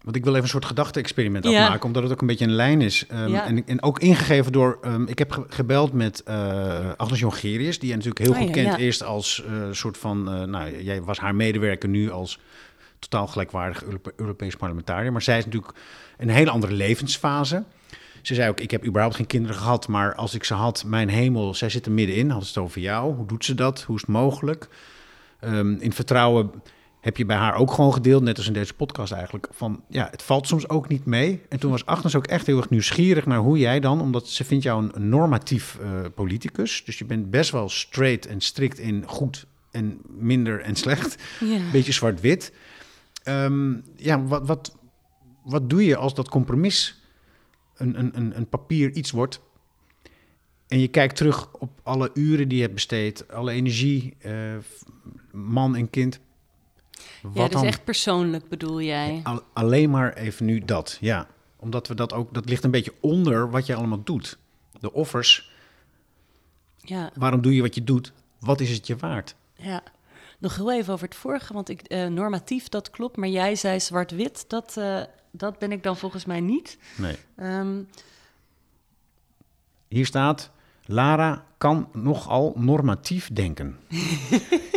[0.03, 1.63] Want ik wil even een soort gedachte-experiment ja.
[1.63, 3.07] afmaken, omdat het ook een beetje een lijn is.
[3.13, 3.47] Um, ja.
[3.47, 7.89] en, en, ook ingegeven door, um, ik heb ge gebeld met uh, Agnes Jongerius, die
[7.89, 8.77] je natuurlijk heel oh, goed ja, kent.
[8.77, 12.39] Eerst als uh, soort van, uh, nou, jij was haar medewerker, nu als
[12.99, 15.13] totaal gelijkwaardig Europe Europees parlementariër.
[15.13, 15.75] Maar zij is natuurlijk
[16.19, 17.65] een hele andere levensfase.
[18.23, 21.09] Ze zei ook, ik heb überhaupt geen kinderen gehad, maar als ik ze had, mijn
[21.09, 22.31] hemel, zij zit er middenin.
[22.31, 24.69] Had het over jou, hoe doet ze dat, hoe is het mogelijk?
[25.45, 26.51] Um, in vertrouwen
[27.03, 30.09] heb je bij haar ook gewoon gedeeld, net als in deze podcast eigenlijk, van ja,
[30.11, 31.43] het valt soms ook niet mee.
[31.49, 34.45] En toen was Agnes ook echt heel erg nieuwsgierig naar hoe jij dan, omdat ze
[34.45, 39.05] vindt jou een normatief uh, politicus, dus je bent best wel straight en strikt in
[39.07, 41.23] goed en minder en slecht,
[41.73, 42.53] beetje zwart-wit.
[43.29, 44.77] Um, ja, wat, wat,
[45.45, 47.03] wat doe je als dat compromis
[47.75, 49.41] een, een, een papier iets wordt
[50.69, 54.57] en je kijkt terug op alle uren die je hebt besteed, alle energie, uh,
[55.33, 56.21] man en kind.
[57.23, 57.65] Wat ja, dus dan?
[57.65, 59.21] echt persoonlijk bedoel jij?
[59.23, 61.27] Al, alleen maar even nu dat, ja.
[61.57, 64.39] Omdat we dat ook, dat ligt een beetje onder wat je allemaal doet.
[64.81, 65.51] De offers.
[66.77, 67.11] Ja.
[67.15, 68.13] Waarom doe je wat je doet?
[68.39, 69.35] Wat is het je waard?
[69.55, 69.83] Ja.
[70.39, 73.17] Nog heel even over het vorige, want ik, uh, normatief, dat klopt.
[73.17, 76.79] Maar jij zei zwart-wit, dat, uh, dat ben ik dan volgens mij niet.
[76.97, 77.17] Nee.
[77.37, 77.89] Um,
[79.89, 80.51] Hier staat,
[80.85, 83.77] Lara kan nogal normatief denken.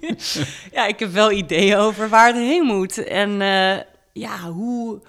[0.76, 3.04] ja, ik heb wel ideeën over waar het heen moet.
[3.04, 3.76] En uh,
[4.12, 5.00] ja, hoe,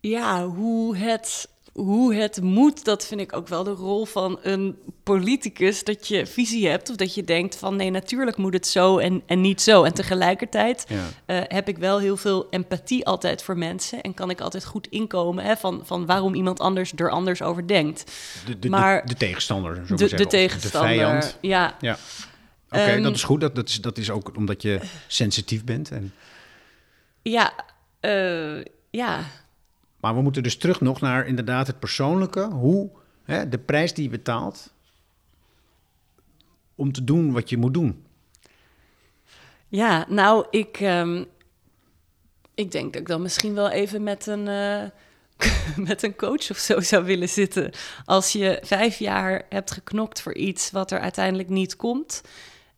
[0.00, 4.76] ja, hoe het hoe het moet, dat vind ik ook wel de rol van een
[5.02, 5.84] politicus.
[5.84, 9.22] Dat je visie hebt of dat je denkt van nee, natuurlijk moet het zo en,
[9.26, 9.82] en niet zo.
[9.82, 10.96] En tegelijkertijd ja.
[10.96, 14.00] uh, heb ik wel heel veel empathie altijd voor mensen.
[14.00, 17.66] En kan ik altijd goed inkomen hè, van, van waarom iemand anders er anders over
[17.66, 18.12] denkt.
[18.46, 21.38] De, de, maar, de, de tegenstander, zo de, zeggen, de tegenstander, de vijand.
[21.40, 21.76] Ja.
[21.80, 21.98] ja.
[22.70, 23.40] Oké, okay, um, dat is goed.
[23.40, 25.90] Dat, dat, is, dat is ook omdat je sensitief bent.
[25.90, 26.12] En...
[27.22, 27.52] Ja,
[28.00, 29.24] uh, ja.
[30.00, 32.40] Maar we moeten dus terug nog naar inderdaad het persoonlijke.
[32.40, 32.90] Hoe
[33.24, 34.72] hè, de prijs die je betaalt
[36.74, 38.04] om te doen wat je moet doen.
[39.68, 41.26] Ja, nou, ik, um,
[42.54, 44.82] ik denk dat ik dan misschien wel even met een, uh,
[45.88, 47.72] met een coach of zo zou willen zitten.
[48.04, 52.22] Als je vijf jaar hebt geknokt voor iets wat er uiteindelijk niet komt.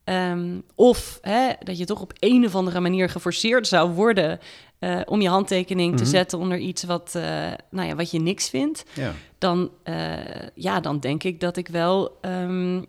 [0.05, 4.41] Um, of hè, dat je toch op een of andere manier geforceerd zou worden
[4.81, 6.05] uh, om je handtekening mm -hmm.
[6.05, 7.23] te zetten onder iets wat, uh,
[7.71, 9.13] nou ja, wat je niks vindt, ja.
[9.39, 10.15] dan, uh,
[10.55, 12.87] ja, dan denk ik dat ik wel, um,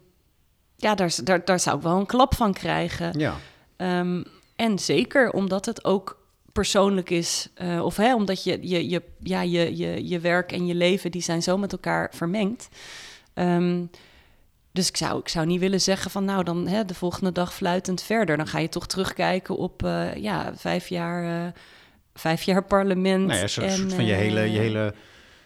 [0.76, 3.20] ja, daar, daar, daar zou ik wel een klap van krijgen.
[3.20, 3.36] Ja.
[4.00, 4.24] Um,
[4.56, 7.50] en zeker omdat het ook persoonlijk is,
[7.82, 11.22] of hè, omdat je, je, je, ja, je, je, je werk en je leven, die
[11.22, 12.70] zijn zo met elkaar vermengd.
[14.74, 17.54] Dus ik zou, ik zou niet willen zeggen van nou dan hè, de volgende dag
[17.54, 18.38] fluitend verder.
[18.38, 21.52] Dan ga je toch terugkijken op uh, ja, vijf jaar, uh,
[22.14, 23.28] vijf jaar parlement.
[23.28, 24.94] Nou ja, soort en, van je hele, je, hele,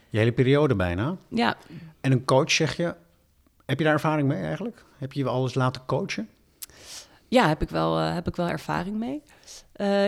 [0.10, 1.18] je hele periode bijna.
[1.28, 1.58] Ja.
[2.02, 2.96] En een coach zeg je,
[3.66, 4.84] heb je daar ervaring mee eigenlijk?
[4.98, 6.30] Heb je je alles laten coachen?
[7.28, 9.22] Ja, heb ik wel, uh, heb ik wel ervaring mee.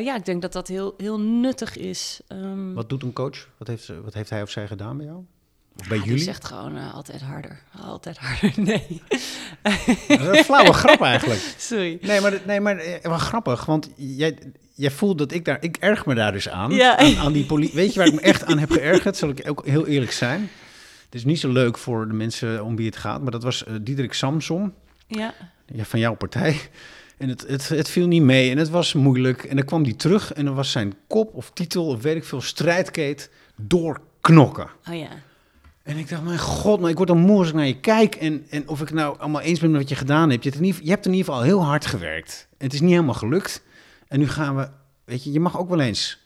[0.03, 2.21] Ja, ik denk dat dat heel, heel nuttig is.
[2.27, 3.47] Um, wat doet een coach?
[3.57, 5.23] Wat heeft, wat heeft hij of zij gedaan bij jou?
[5.79, 6.13] Of bij jullie?
[6.13, 7.59] Die zegt gewoon uh, altijd harder.
[7.81, 8.53] Altijd harder.
[8.69, 9.01] Nee.
[10.07, 11.53] Dat is een flauwe grap eigenlijk.
[11.57, 11.97] Sorry.
[12.01, 13.65] Nee, maar, nee, maar wel grappig.
[13.65, 14.37] Want jij,
[14.73, 15.57] jij voelt dat ik daar...
[15.61, 16.71] Ik erg me daar dus aan.
[16.71, 16.97] Ja.
[16.97, 17.75] Aan, aan die politie.
[17.75, 19.17] Weet je waar ik me echt aan heb geërgerd?
[19.17, 20.49] Zal ik ook heel eerlijk zijn.
[21.05, 23.21] Het is niet zo leuk voor de mensen om wie het gaat.
[23.21, 24.73] Maar dat was uh, Diederik Samsom.
[25.07, 25.33] Ja.
[25.65, 25.83] ja.
[25.83, 26.59] Van jouw partij.
[27.17, 29.43] En het, het, het viel niet mee en het was moeilijk.
[29.43, 32.23] En dan kwam die terug en dan was zijn kop of titel of weet ik
[32.23, 34.69] veel strijdkeet doorknokken.
[34.89, 35.09] Oh ja.
[35.89, 38.15] En ik dacht, mijn god, maar ik word dan moe als ik naar je kijk.
[38.15, 40.43] En, en of ik nou allemaal eens ben met wat je gedaan hebt.
[40.43, 42.47] Je hebt, in ieder, je hebt in ieder geval heel hard gewerkt.
[42.57, 43.63] Het is niet helemaal gelukt.
[44.07, 44.69] En nu gaan we,
[45.05, 46.19] weet je, je mag ook wel eens...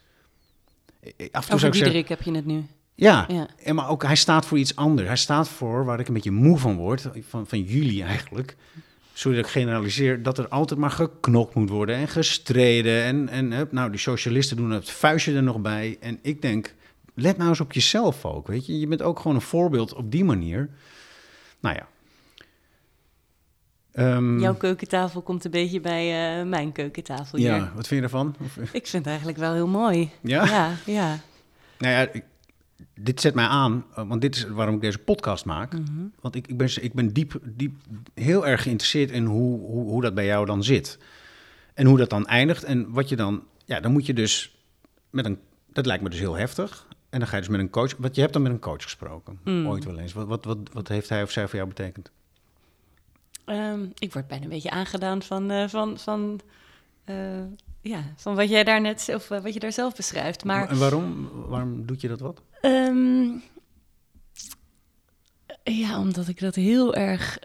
[1.32, 2.66] Af en toe zou ik zeggen, heb je het nu.
[2.96, 3.48] ja, Ja.
[3.64, 5.08] en maar ook hij staat voor iets anders.
[5.08, 8.56] Hij staat voor waar ik een beetje moe van word, van, van jullie eigenlijk.
[9.14, 13.04] Sorry dat ik generaliseer, dat er altijd maar geknokt moet worden en gestreden.
[13.04, 15.98] En, en nou, die socialisten doen het vuistje er nog bij.
[16.00, 16.74] En ik denk,
[17.14, 18.80] let nou eens op jezelf ook, weet je.
[18.80, 20.70] Je bent ook gewoon een voorbeeld op die manier.
[21.60, 21.88] Nou ja.
[23.92, 27.48] Ehm, Jouw keukentafel komt een beetje bij eh, mijn keukentafel hier.
[27.56, 28.36] ja, wat vind je ervan?
[28.44, 30.10] Of, Ik vind het eigenlijk wel heel mooi.
[30.22, 30.46] ja?
[30.46, 31.20] Ja, ja.
[31.78, 32.24] Nou ja, ik-
[32.96, 35.74] dit zet mij aan, eh, want dit is waarom ik deze podcast maak.
[35.74, 36.04] Mhm.
[36.22, 37.74] Want ik, ik, ben, ik ben diep, diep
[38.14, 40.98] heel erg geïnteresseerd in hoe, hoe, hoe dat bij jou dan zit.
[41.74, 42.64] En hoe dat dan eindigt.
[42.64, 44.56] En wat je dan, ja, dan moet je dus
[45.10, 45.40] met een,
[45.72, 46.88] dat lijkt me dus heel heftig.
[47.14, 48.84] En dan ga je dus met een coach, wat je hebt dan met een coach
[48.84, 49.68] gesproken, Mm.
[49.68, 50.14] ooit wel eens.
[50.14, 52.12] Wat, wat, wat, wat heeft hij of zij voor jou betekend?
[53.46, 56.40] Ehm, ik word bijna een beetje aangedaan van, eh, van, van,
[57.04, 57.16] eh,
[57.82, 60.44] ja, van wat jij daar net, of eh, wat je daar zelf beschrijft.
[60.44, 62.42] Maar En waarom, waarom doet je dat wat?
[62.62, 63.28] Ehm,
[65.64, 67.38] ja, omdat ik dat heel erg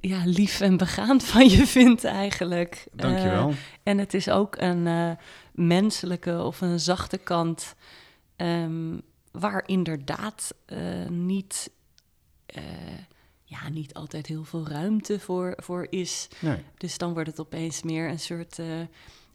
[0.00, 2.86] ja, lief en begaan van je vind eigenlijk.
[2.92, 3.48] Dankjewel.
[3.48, 5.16] Eh, en het is ook een
[5.52, 7.74] menselijke of een zachte kant...
[8.36, 8.98] ehm,
[9.32, 11.70] waar inderdaad eh, niet,
[12.46, 12.62] eh,
[13.44, 16.28] ja, niet altijd heel veel ruimte voor, voor is.
[16.40, 16.58] nee.
[16.76, 18.58] Dus dan wordt het opeens meer een soort...
[18.58, 18.66] eh,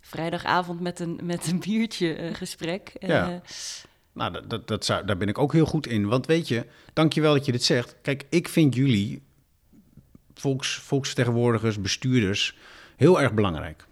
[0.02, 2.92] Vrijdagavond met een, met een biertje gesprek.
[3.00, 3.42] Ja.
[4.14, 6.08] Nou, dat, dat, dat zou, daar ben ik ook heel goed in.
[6.08, 7.96] Want weet je, dankjewel dat je dit zegt.
[8.02, 9.22] Kijk, ik vind jullie,
[10.34, 12.58] volks, volksvertegenwoordigers, bestuurders,
[12.96, 13.88] heel erg belangrijk.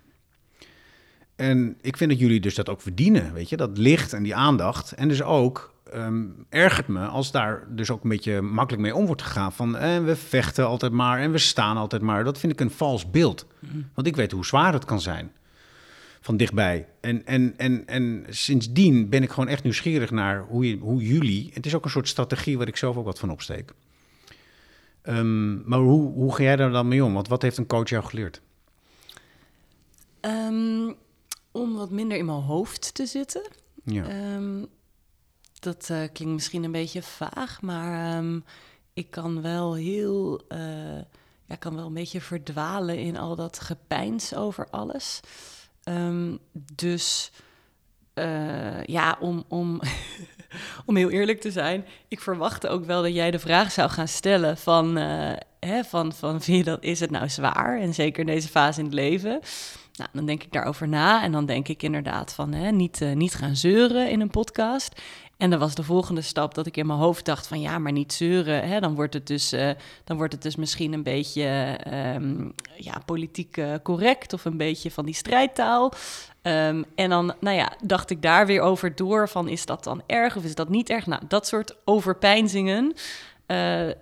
[1.37, 4.35] En ik vind dat jullie dus dat ook verdienen, weet je, dat licht en die
[4.35, 4.91] aandacht.
[4.91, 9.05] En dus ook, ehm, ergert me als daar dus ook een beetje makkelijk mee om
[9.05, 9.53] wordt gegaan.
[9.53, 12.23] Van, eh, we vechten altijd maar en we staan altijd maar.
[12.23, 13.45] Dat vind ik een vals beeld.
[13.93, 15.31] Want ik weet hoe zwaar het kan zijn
[16.21, 16.87] van dichtbij.
[17.01, 21.51] En, en, en, en sindsdien ben ik gewoon echt nieuwsgierig naar hoe, je, hoe jullie...
[21.53, 23.73] Het is ook een soort strategie waar ik zelf ook wat van opsteek.
[25.01, 27.13] Ehm, maar hoe, hoe ga jij daar dan mee om?
[27.13, 28.41] Want wat heeft een coach jou geleerd?
[30.19, 30.91] Ehm,
[31.57, 33.47] om wat minder in mijn hoofd te zitten.
[33.83, 34.07] Ja.
[34.07, 34.63] Ehm,
[35.59, 38.39] dat eh, klinkt misschien een beetje vaag, maar ehm,
[38.93, 40.97] ik kan wel heel, eh,
[41.45, 45.19] ja, kan wel een beetje verdwalen in al dat gepeins over alles.
[45.83, 46.35] Ehm,
[46.75, 47.31] dus
[48.13, 49.81] eh, ja, om, om,
[50.85, 54.07] om heel eerlijk te zijn, ik verwachtte ook wel dat jij de vraag zou gaan
[54.07, 54.95] stellen van,
[55.59, 57.79] hè, van, van vind je dat, is het nou zwaar?
[57.79, 59.39] En zeker in deze fase in het leven.
[59.97, 63.13] Nou, dan denk ik daarover na en dan denk ik inderdaad van hè, niet, eh,
[63.13, 65.01] niet gaan zeuren in een podcast.
[65.37, 67.91] En dan was de volgende stap dat ik in mijn hoofd dacht van ja, maar
[67.91, 68.67] niet zeuren.
[68.67, 69.69] Hè, dan, wordt het dus, eh,
[70.03, 71.43] dan wordt het dus misschien een beetje
[71.83, 75.93] ehm, ja, politiek eh, correct of een beetje van die strijdtaal.
[76.41, 80.01] Ehm, en dan nou ja, dacht ik daar weer over door van is dat dan
[80.05, 81.05] erg of is dat niet erg?
[81.05, 82.93] Nou, dat soort overpeinzingen,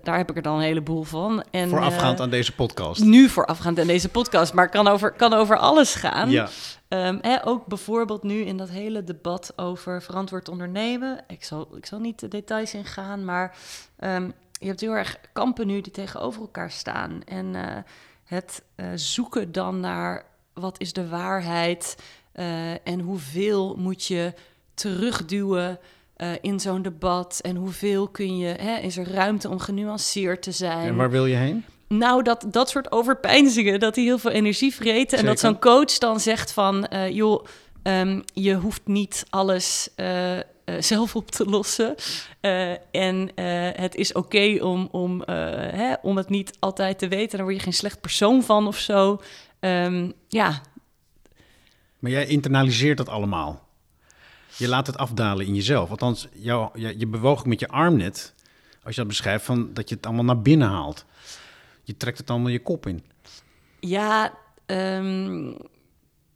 [0.02, 1.44] daar heb ik er dan een heleboel van.
[1.50, 3.04] En, Voorafgaand eh, aan deze podcast.
[3.04, 6.30] nu voorafgaand aan deze podcast, maar kan over, kan over alles gaan.
[6.30, 6.48] Ja.
[6.88, 11.24] Ehm, hè, ook bijvoorbeeld nu in dat hele debat over verantwoord ondernemen.
[11.28, 13.56] Ik zal, ik zal niet de details ingaan, maar
[13.98, 17.22] ehm, je hebt heel erg kampen nu die tegenover elkaar staan.
[17.24, 17.82] En eh,
[18.24, 21.96] het eh, zoeken dan naar wat is de waarheid
[22.32, 24.32] eh, en hoeveel moet je
[24.74, 25.78] terugduwen
[26.16, 30.52] eh, in zo'n debat en hoeveel kun je, hè, is er ruimte om genuanceerd te
[30.52, 30.86] zijn.
[30.86, 31.64] En waar wil je heen?
[31.88, 35.18] Nou, dat, dat soort overpeinzingen, dat die heel veel energie vreten.
[35.18, 36.86] En dat zo'n coach dan zegt van...
[36.86, 37.44] eh, joh,
[37.82, 40.38] ehm, je hoeft niet alles eh,
[40.78, 41.94] zelf op te lossen.
[42.90, 43.30] En
[43.74, 47.36] het is oké om, om, hè, om het niet altijd te weten.
[47.36, 49.20] Daar word je geen slecht persoon van of zo.
[49.60, 50.60] Ehm, ja,
[51.98, 53.65] Maar jij internaliseert dat allemaal.
[54.58, 55.90] Je laat het afdalen in jezelf.
[55.90, 58.34] Althans, jou, je, je bewoog met je arm net,
[58.82, 61.04] als je dat beschrijft, van dat je het allemaal naar binnen haalt.
[61.82, 63.04] Je trekt het allemaal je kop in.
[63.80, 64.32] Ja,
[64.66, 65.52] ehm,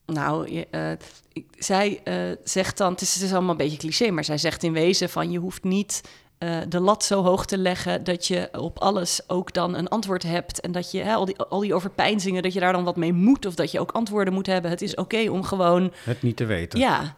[0.06, 0.90] nou, je, eh,
[1.32, 4.38] ik- zij eh, zegt dan, het is, het is allemaal een beetje cliché, maar zij
[4.38, 6.00] zegt in wezen van je hoeft niet
[6.38, 10.22] eh, de lat zo hoog te leggen dat je op alles ook dan een antwoord
[10.22, 12.96] hebt en dat je hè, al, die, al die overpeinzingen, dat je daar dan wat
[12.96, 14.70] mee moet of dat je ook antwoorden moet hebben.
[14.70, 16.78] Het is oké om gewoon, Het niet te weten.
[16.78, 17.14] ja,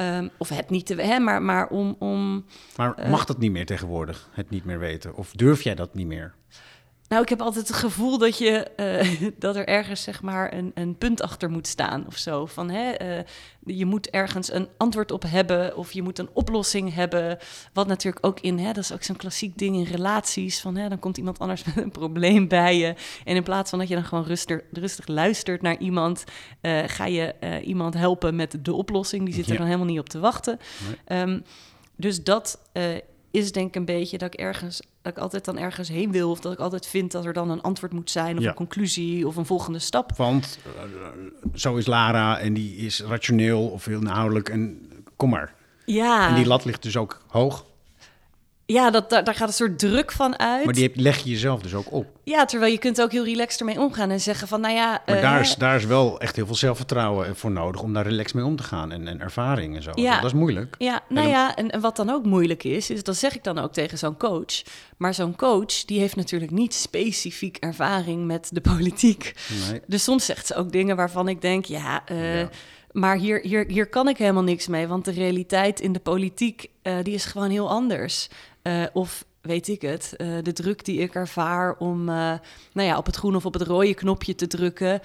[0.00, 2.44] ehm, of het niet te, hè, maar, maar om, om
[2.76, 3.10] Maar Eh.
[3.10, 5.14] mag dat niet meer tegenwoordig, het niet meer weten?
[5.14, 6.34] Of durf jij dat niet meer?
[7.10, 10.70] Nou, ik heb altijd het gevoel dat, je, eh, dat er ergens zeg maar een,
[10.74, 12.46] een punt achter moet staan of zo.
[12.46, 13.24] Van, hè, eh,
[13.64, 17.38] je moet ergens een antwoord op hebben of je moet een oplossing hebben.
[17.72, 20.60] Wat natuurlijk ook in, hè, dat is ook zo'n klassiek ding in relaties.
[20.60, 22.94] Van, hè, dan komt iemand anders met een probleem bij je.
[23.24, 26.24] En in plaats van dat je dan gewoon rustig, rustig luistert naar iemand,
[26.60, 27.34] eh, ga je
[27.64, 29.24] iemand helpen met de oplossing.
[29.24, 30.58] Die zit er dan helemaal niet op te wachten.
[31.04, 31.40] Ehm,
[31.96, 32.60] dus dat
[33.30, 36.30] is denk ik een beetje dat ik ergens dat ik altijd dan ergens heen wil
[36.30, 39.26] of dat ik altijd vind dat er dan een antwoord moet zijn of een conclusie
[39.26, 40.16] of een volgende stap.
[40.16, 40.82] Want uh,
[41.54, 45.54] zo is Lara en die is rationeel of heel inhoudelijk en kom maar.
[45.84, 46.28] Ja.
[46.28, 47.64] En die lat ligt dus ook hoog.
[48.72, 50.64] Ja, dat, daar, daar, gaat een soort druk van uit.
[50.64, 52.06] Maar die leg je jezelf dus ook op.
[52.24, 55.02] Ja, terwijl je kunt ook heel relaxed ermee omgaan en zeggen van, nou ja...
[55.06, 58.34] Maar daar, is, daar is wel echt heel veel zelfvertrouwen voor nodig om daar relaxed
[58.34, 59.90] mee om te gaan en, en ervaring en zo.
[59.94, 60.74] Ja, dat is moeilijk.
[60.78, 63.58] Ja, nou ja, en, en, wat dan ook moeilijk is, is dat zeg ik dan
[63.58, 64.62] ook tegen zo'n coach.
[64.96, 69.34] Maar zo'n coach, die heeft natuurlijk niet specifiek ervaring met de politiek.
[69.70, 69.80] Nee.
[69.86, 72.02] Dus soms zegt ze ook dingen waarvan ik denk, ja...
[72.12, 72.42] Uh,
[72.92, 76.66] Maar hier, hier, hier kan ik helemaal niks mee, want de realiteit in de politiek
[76.82, 78.28] uh, die is gewoon heel anders.
[78.62, 82.14] Uh, of weet ik het, uh, de druk die ik ervaar om uh,
[82.72, 85.00] nou ja, op het groene of op het rode knopje te drukken.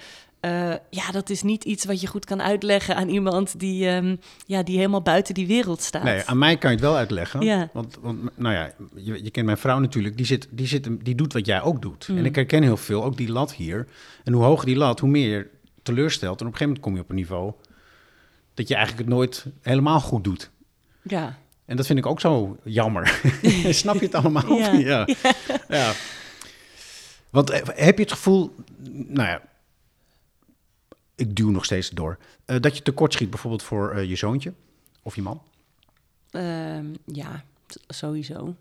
[0.90, 4.62] ja, dat is niet iets wat je goed kan uitleggen aan iemand die, um, ja,
[4.62, 6.02] die helemaal buiten die wereld staat.
[6.02, 7.40] Nee, aan mij kan je het wel uitleggen.
[7.40, 7.70] Ja.
[7.72, 11.14] Want, want nou ja, je, je kent mijn vrouw natuurlijk, die, zit, die, zit, die
[11.14, 12.08] doet wat jij ook doet.
[12.08, 12.18] Mm.
[12.18, 13.86] En ik herken heel veel, ook die lat hier.
[14.24, 15.50] En hoe hoger die lat, hoe meer je
[15.82, 16.40] teleurstelt.
[16.40, 17.52] En op een gegeven moment kom je op een niveau
[18.54, 20.50] dat je eigenlijk het nooit helemaal goed doet.
[21.02, 21.38] Ja.
[21.66, 23.20] En dat vind ik ook zo jammer.
[23.70, 24.56] Snap je het allemaal?
[24.56, 24.72] Ja.
[24.72, 25.08] ja.
[25.68, 25.92] ja.
[27.30, 28.54] Want eh, heb je het gevoel,
[28.90, 29.42] nou ja,
[31.14, 34.52] ik duw nog steeds door, uh, dat je tekort schiet bijvoorbeeld voor uh, je zoontje
[35.02, 35.42] of je man?
[36.30, 37.44] Um, ja,
[37.88, 38.54] sowieso.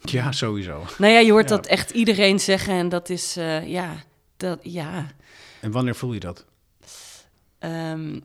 [0.00, 0.84] Ja, sowieso.
[0.98, 1.56] Nou ja, je hoort ja.
[1.56, 4.04] dat echt iedereen zeggen en dat is, uh, ja,
[4.36, 5.06] dat, ja.
[5.60, 6.44] En wanneer voel je dat?
[7.58, 8.24] Um,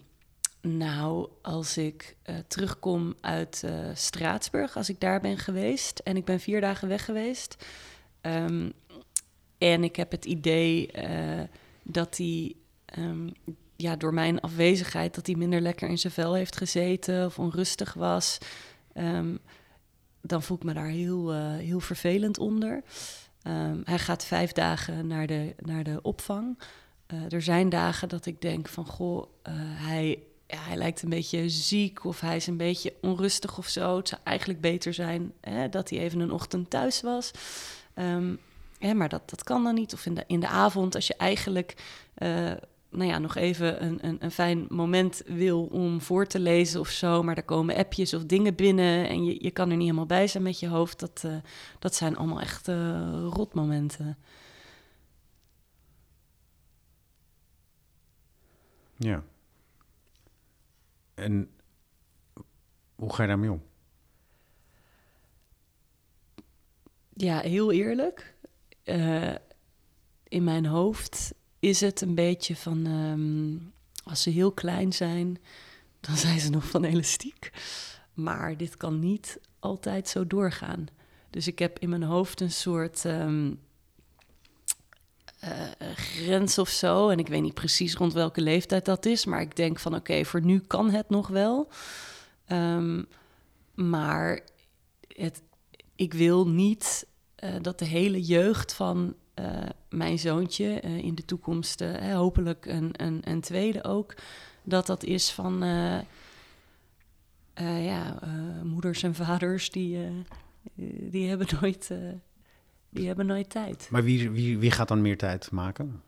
[0.66, 6.26] nou, als ik uh, terugkom uit uh, Straatsburg, als ik daar ben geweest en ik
[6.26, 7.66] ben vier dagen weg geweest.
[8.22, 8.74] Um,
[9.58, 11.42] en ik heb het idee uh,
[11.84, 12.56] dat hij
[13.00, 13.32] um,
[13.76, 17.94] ja, door mijn afwezigheid, dat hij minder lekker in zijn vel heeft gezeten of onrustig
[17.94, 18.38] was.
[18.94, 19.40] Um,
[20.22, 22.84] dan voel ik me daar heel, heel vervelend onder.
[23.84, 26.60] hij gaat vijf dagen naar de, naar de opvang.
[27.30, 29.26] er zijn dagen dat ik denk van, goh,
[29.78, 33.98] hij hij lijkt een beetje ziek of hij is een beetje onrustig of zo.
[33.98, 37.32] Het zou eigenlijk beter zijn hè, dat hij even een ochtend thuis was.
[38.80, 39.94] Hè, maar dat, dat kan dan niet.
[39.94, 41.76] Of in de, avond, als je eigenlijk
[42.18, 42.52] uh,
[42.90, 46.90] nou ja, nog even een, een, een, fijn moment wil om voor te lezen of
[46.90, 47.24] zo.
[47.24, 50.28] Maar er komen appjes of dingen binnen en je, je kan er niet helemaal bij
[50.28, 51.00] zijn met je hoofd.
[51.00, 51.36] Dat, uh,
[51.80, 54.18] dat zijn allemaal echt uh, rotmomenten.
[58.98, 59.24] Ja.
[61.16, 61.50] En
[62.96, 63.64] hoe ga je daarmee om?
[67.14, 68.36] Ja, heel eerlijk.
[68.84, 69.36] Uh,
[70.28, 72.86] in mijn hoofd is het een beetje van...
[72.86, 75.38] Um, als ze heel klein zijn,
[76.06, 77.52] dan zijn ze nog van elastiek.
[78.14, 80.88] Maar dit kan niet altijd zo doorgaan.
[81.30, 83.04] Dus ik heb in mijn hoofd een soort...
[83.04, 83.60] Um,
[85.46, 87.10] uh, grens of zo.
[87.10, 89.26] En ik weet niet precies rond welke leeftijd dat is.
[89.26, 91.70] Maar ik denk van oké, voor nu kan het nog wel.
[92.48, 93.08] Um,
[93.74, 94.40] maar
[95.08, 95.42] het,
[95.96, 97.08] ik wil niet
[97.44, 99.16] uh, dat de hele jeugd van
[99.90, 101.84] mijn zoontje in de toekomst,
[102.14, 104.16] hopelijk een, een, een, tweede ook,
[104.64, 105.64] dat dat is van
[107.56, 108.20] ja,
[108.64, 109.98] moeders en vaders die,
[111.10, 111.92] die hebben nooit
[112.96, 113.88] die hebben nooit tijd.
[113.92, 116.02] Maar wie, wie, wie gaat dan meer tijd maken?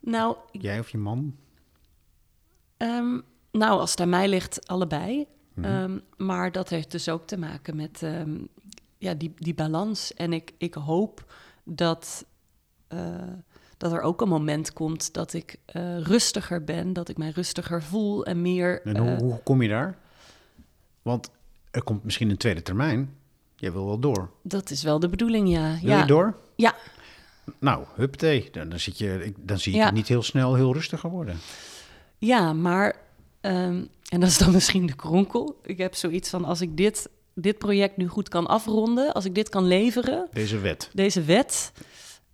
[0.00, 1.36] Nou, Jij of je man?
[2.76, 5.26] Um, nou, als het aan mij ligt, allebei.
[5.54, 5.74] Mm -hmm.
[5.74, 8.48] um, maar dat heeft dus ook te maken met um,
[8.98, 10.14] ja, die, die balans.
[10.14, 11.32] En ik, ik hoop
[11.64, 12.26] dat,
[12.88, 13.22] uh,
[13.76, 17.82] dat er ook een moment komt dat ik uh, rustiger ben, dat ik mij rustiger
[17.82, 18.82] voel en meer.
[18.82, 19.98] En hoe, uh, hoe kom je daar?
[21.02, 21.30] Want
[21.70, 23.16] er komt misschien een tweede termijn.
[23.58, 24.30] Jij wil wel door.
[24.42, 25.78] Dat is wel de bedoeling, ja.
[25.80, 26.00] Wil ja.
[26.00, 26.36] je door?
[26.56, 26.74] Ja.
[27.58, 28.48] Nou, huppatee.
[28.52, 29.84] Dan, dan, zit je, dan zie je ja.
[29.84, 31.38] het niet heel snel heel rustiger worden.
[32.18, 32.96] Ja, maar...
[33.40, 35.60] Um, en dat is dan misschien de kronkel.
[35.62, 39.12] Ik heb zoiets van, als ik dit, dit project nu goed kan afronden...
[39.12, 40.28] als ik dit kan leveren...
[40.32, 40.90] Deze wet.
[40.92, 41.72] Deze wet...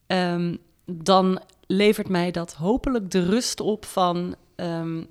[0.07, 4.35] Um, dan levert mij dat hopelijk de rust op van...
[4.57, 5.07] Um,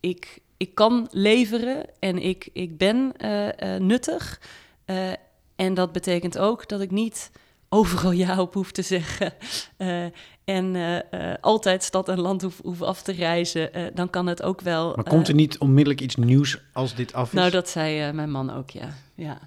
[0.00, 4.40] ik, ik kan leveren en ik, ik ben uh, uh, nuttig...
[4.86, 5.12] Uh,
[5.56, 7.30] en dat betekent ook dat ik niet
[7.68, 9.32] overal ja op hoef te zeggen.
[9.76, 10.04] eh,
[10.44, 13.94] en eh, eh, altijd stad en land hoef, hoef af te reizen.
[13.94, 14.94] dan kan het ook wel.
[14.94, 17.32] Maar komt er niet onmiddellijk iets nieuws als dit af is?
[17.32, 18.94] Nou, dat zei mijn man ook, ja.
[19.14, 19.38] ja.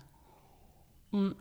[1.10, 1.36] Mm.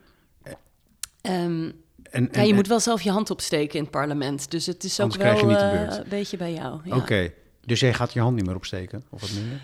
[1.21, 1.71] Ehm,
[2.03, 4.51] en, ja, je moet wel zelf je hand opsteken in het parlement.
[4.51, 5.97] Dus het is ook Anders krijg je wel niet de beurt.
[6.05, 6.81] een beetje bij jou.
[6.85, 6.97] Ja.
[6.97, 9.61] Oké, dus jij gaat je hand niet meer opsteken, of wat minder?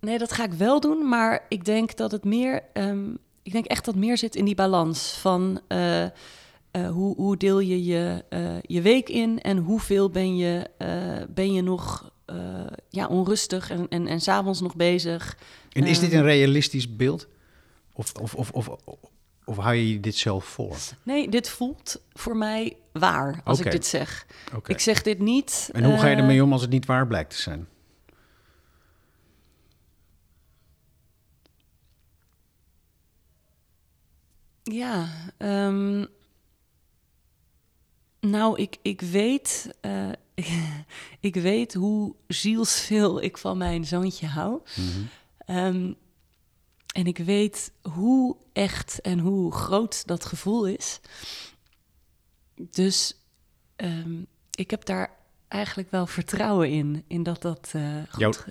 [0.00, 2.62] Nee, dat ga ik wel doen, maar ik denk dat het meer...
[2.72, 3.10] ehm,
[3.48, 5.60] ik denk echt dat meer zit in die balans van...
[5.68, 6.10] eh, eh,
[6.70, 10.70] hoe, hoe deel je je, eh, je week in en hoeveel ben je,
[11.34, 12.12] ben je nog
[12.88, 15.38] ja, onrustig en, en, en s'avonds nog bezig?
[15.72, 17.26] En is dit een realistisch beeld?
[17.92, 18.68] Of, of, of, of,
[19.44, 20.76] of hou je je dit zelf voor?
[21.02, 24.26] Nee, dit voelt voor mij waar als ik dit zeg.
[24.66, 25.70] Ik zeg dit niet.
[25.72, 27.68] En hoe ga je ermee om als het niet waar blijkt te zijn?
[34.72, 36.04] Ja, ehm,
[38.20, 40.10] nou, ik, ik weet, eh,
[41.20, 44.60] ik weet hoe zielsveel ik van mijn zoontje hou.
[45.38, 45.92] Ehm,
[46.94, 51.00] en ik weet hoe echt en hoe groot dat gevoel is.
[52.70, 53.16] Dus
[53.76, 55.10] ehm, ik heb daar
[55.48, 58.44] eigenlijk wel vertrouwen in, in dat dat eh, goed...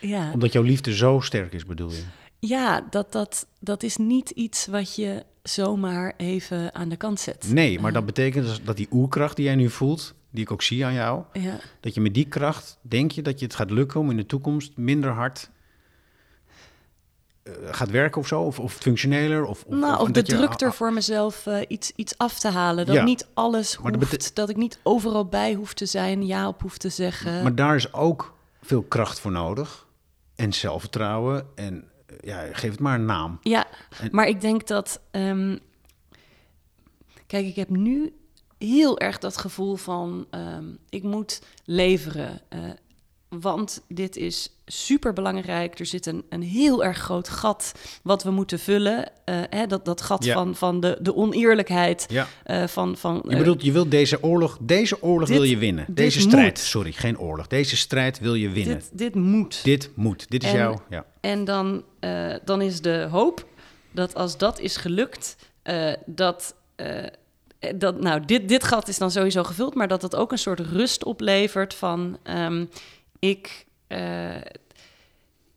[0.00, 0.32] Ja.
[0.32, 2.04] Omdat jouw liefde zo sterk is, bedoel je?
[2.40, 7.48] Ja, dat, dat, dat is niet iets wat je zomaar even aan de kant zet.
[7.52, 10.62] Nee, maar dat betekent dus dat die oerkracht die jij nu voelt, die ik ook
[10.62, 13.70] zie aan jou, Ja, dat je met die kracht, denk je dat je het gaat
[13.70, 15.50] lukken om in de toekomst minder hard
[17.42, 18.42] eh, gaat werken of zo?
[18.42, 19.44] Of, of functioneler?
[19.44, 22.18] Of, of, nou, of of de dat je- druk er voor mezelf eh, iets, iets
[22.18, 22.86] af te halen.
[22.86, 23.04] Dat Ja.
[23.04, 26.48] niet alles Maar dat hoeft, bete- dat ik niet overal bij hoef te zijn, ja
[26.48, 27.42] op hoef te zeggen.
[27.42, 29.86] Maar daar is ook veel kracht voor nodig.
[30.34, 31.46] En zelfvertrouwen.
[31.54, 31.80] En eh,
[32.20, 33.38] ja, geef het maar een naam.
[33.42, 33.66] Ja,
[34.00, 35.00] En- maar ik denk dat.
[35.10, 35.56] ehm,
[37.26, 38.12] kijk, ik heb nu
[38.58, 40.26] heel erg dat gevoel van.
[40.30, 42.40] ehm, ik moet leveren.
[42.48, 42.70] eh,
[43.30, 45.78] want dit is super belangrijk.
[45.78, 47.72] Er zit een, een heel erg groot gat
[48.02, 49.10] wat we moeten vullen.
[49.24, 50.34] Eh, hè, dat, dat gat Ja.
[50.34, 52.06] van, van de, de oneerlijkheid.
[52.08, 52.26] Ja.
[52.44, 55.86] eh, van, van, Je bedoelt, je wilt deze oorlog, deze oorlog Dit- wil je winnen.
[55.88, 56.58] Deze strijd, moet.
[56.58, 57.46] sorry, geen oorlog.
[57.46, 58.78] Deze strijd wil je winnen.
[58.78, 59.64] dit, dit moet.
[59.64, 60.30] Dit moet.
[60.30, 60.82] Dit is En- jouw.
[60.90, 61.04] Ja.
[61.20, 63.46] En dan, eh, dan is de hoop
[63.92, 65.36] dat als dat is gelukt,
[66.06, 66.54] dat.
[67.76, 70.60] dat, nou, dit, dit gat is dan sowieso gevuld, maar dat het ook een soort
[70.60, 72.64] rust oplevert van ehm,
[73.20, 74.40] ik, eh,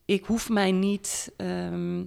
[0.05, 1.99] ik hoef mij niet, ehm,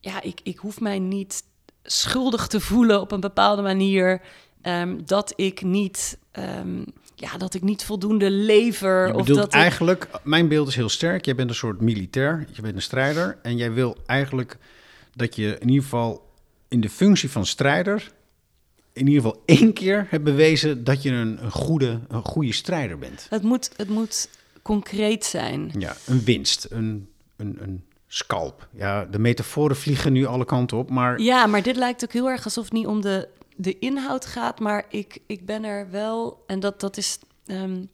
[0.00, 1.42] ja, ik, ik hoef mij niet
[1.82, 4.20] schuldig te voelen op een bepaalde manier
[4.62, 6.84] ehm, dat ik niet, ehm,
[7.14, 10.88] ja, dat ik niet voldoende lever Je of dat ik, eigenlijk, mijn beeld is heel
[10.88, 11.24] sterk.
[11.24, 13.38] Jij bent een soort militair, je bent een strijder.
[13.42, 14.58] En jij wil eigenlijk
[15.14, 16.26] dat je in ieder geval
[16.68, 18.12] in de functie van strijder...
[18.92, 22.98] in ieder geval één keer hebt bewezen dat je een, een, goede, een goede strijder
[22.98, 23.26] bent.
[23.30, 24.28] Het moet, het moet
[24.68, 25.72] concreet zijn.
[25.78, 28.68] Ja, een winst, een, een, een scalp.
[28.72, 31.20] Ja, de metaforen vliegen nu alle kanten op, maar...
[31.20, 34.60] Ja, maar dit lijkt ook heel erg alsof het niet om de, de inhoud gaat.
[34.60, 36.44] Maar ik, ik ben er wel.
[36.46, 37.84] En dat, dat, is, ehm,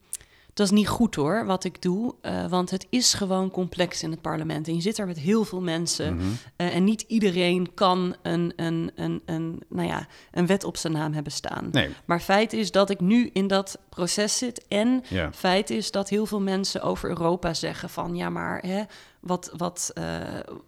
[0.54, 2.14] dat is niet goed hoor, wat ik doe.
[2.20, 4.68] eh, want het is gewoon complex in het parlement.
[4.68, 6.14] En je zit er met heel veel mensen.
[6.14, 6.24] Mhm.
[6.56, 10.92] eh, en niet iedereen kan een, een, een, een, nou ja, een wet op zijn
[10.92, 11.68] naam hebben staan.
[11.72, 14.64] Nee, Maar feit is dat ik nu in dat proces zit.
[14.68, 15.32] En ja.
[15.32, 18.82] Feit is dat heel veel mensen over Europa zeggen van ja, maar hè,
[19.20, 20.04] wat, wat, eh,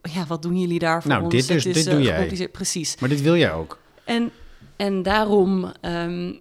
[0.02, 1.32] ja, wat doen jullie daar voor Nou, ons?
[1.32, 2.48] dit dus- is, dit doe jij.
[2.48, 2.96] Precies.
[3.00, 3.78] Maar dit wil jij ook.
[4.04, 4.30] En,
[4.76, 6.32] en daarom, ehm,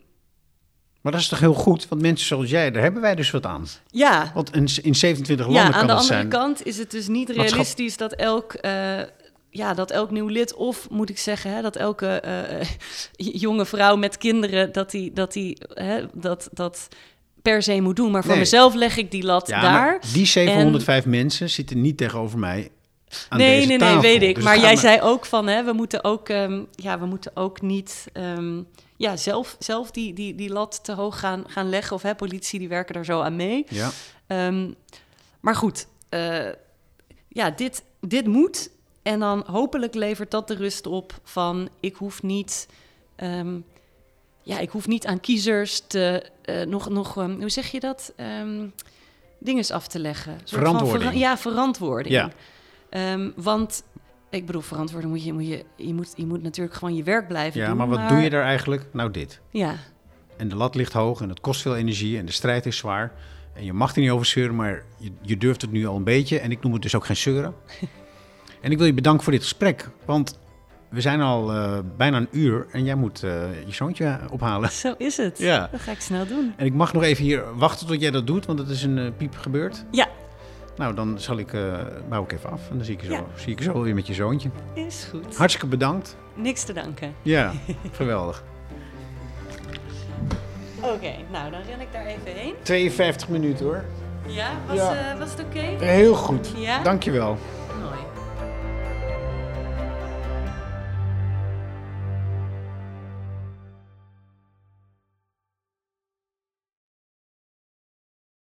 [1.05, 3.45] Maar dat is toch heel goed, want mensen zoals jij, daar hebben wij dus wat
[3.45, 3.67] aan.
[3.91, 6.29] ja, Want in, in 27 ja, landen aan kan de het andere zijn...
[6.29, 8.71] kant is het dus niet realistisch dat elk, eh,
[9.49, 12.67] ja, dat elk nieuw lid, of moet ik zeggen, hè, dat elke eh,
[13.45, 16.87] jonge vrouw met kinderen, dat die, dat, die hè, dat, dat
[17.41, 18.11] per se moet doen.
[18.11, 18.39] Maar voor Nee.
[18.39, 19.71] mezelf leg ik die lat Ja, daar.
[19.71, 22.69] maar die 705 mensen zitten niet tegenover mij
[23.29, 24.01] aan nee, deze nee, tafel.
[24.01, 24.35] nee, weet ik.
[24.35, 27.31] Dus maar jij me- zei ook van, hè, we moeten ook, ehm, ja, we moeten
[27.33, 28.61] ook niet, ehm,
[28.97, 31.95] ja, zelf, zelf die, die, die lat te hoog gaan, gaan leggen.
[31.95, 33.65] Of hè, politie, die werken daar zo aan mee.
[33.69, 33.89] Ja,
[34.27, 34.71] Ehm,
[35.39, 36.47] maar goed, eh,
[37.27, 38.69] ja, dit, dit moet.
[39.03, 42.67] En dan hopelijk levert dat de rust op van, ik hoef niet,
[43.15, 43.59] ehm,
[44.41, 48.13] ja, ik hoef niet aan kiezers te, eh, nog, nog ehm, hoe zeg je dat?
[48.15, 48.67] Ehm
[49.39, 50.39] dinges af te leggen.
[50.45, 51.03] Verantwoording.
[51.03, 52.15] vera- ja, verantwoording.
[52.15, 52.31] Ja.
[53.35, 53.83] Want
[54.29, 57.27] ik bedoel, verantwoording moet je, moet je, je moet, je moet natuurlijk gewoon je werk
[57.27, 57.77] blijven ja doen.
[57.77, 58.85] maar wat doe je daar eigenlijk?
[58.91, 59.41] Nou, dit.
[59.49, 59.75] Ja,
[60.37, 63.11] En de lat ligt hoog en het kost veel energie en de strijd is zwaar.
[63.53, 66.03] En je mag er niet over zeuren, maar je, je durft het nu al een
[66.03, 66.39] beetje.
[66.39, 67.53] En ik noem het dus ook geen zeuren.
[68.61, 69.89] en ik wil je bedanken voor dit gesprek.
[70.05, 70.39] Want
[70.89, 74.71] we zijn al eh, bijna een uur en jij moet eh, je zoontje ophalen.
[74.71, 75.37] Zo is het.
[75.37, 75.69] Ja.
[75.71, 76.53] Dat ga ik snel doen.
[76.57, 78.97] En ik mag nog even hier wachten tot jij dat doet, want het is een
[78.97, 79.85] eh, piep gebeurd.
[79.91, 80.07] Ja.
[80.77, 81.73] Nou, dan zal ik, eh,
[82.09, 83.23] bouw ik even af en dan zie ik je zo, Ja.
[83.35, 84.49] zie ik je zo weer met je zoontje.
[84.73, 85.37] Is goed.
[85.37, 86.15] Hartstikke bedankt.
[86.33, 87.15] Niks te danken.
[87.21, 87.51] Ja,
[87.91, 88.43] geweldig.
[90.81, 92.53] Oké, nou dan ren ik daar even heen.
[92.61, 93.83] 52 minuten hoor.
[94.27, 95.11] Ja, was, Ja.
[95.11, 95.59] eh, was het oké?
[95.85, 96.51] Heel goed.
[96.57, 96.83] Ja?
[96.83, 97.37] Dankjewel.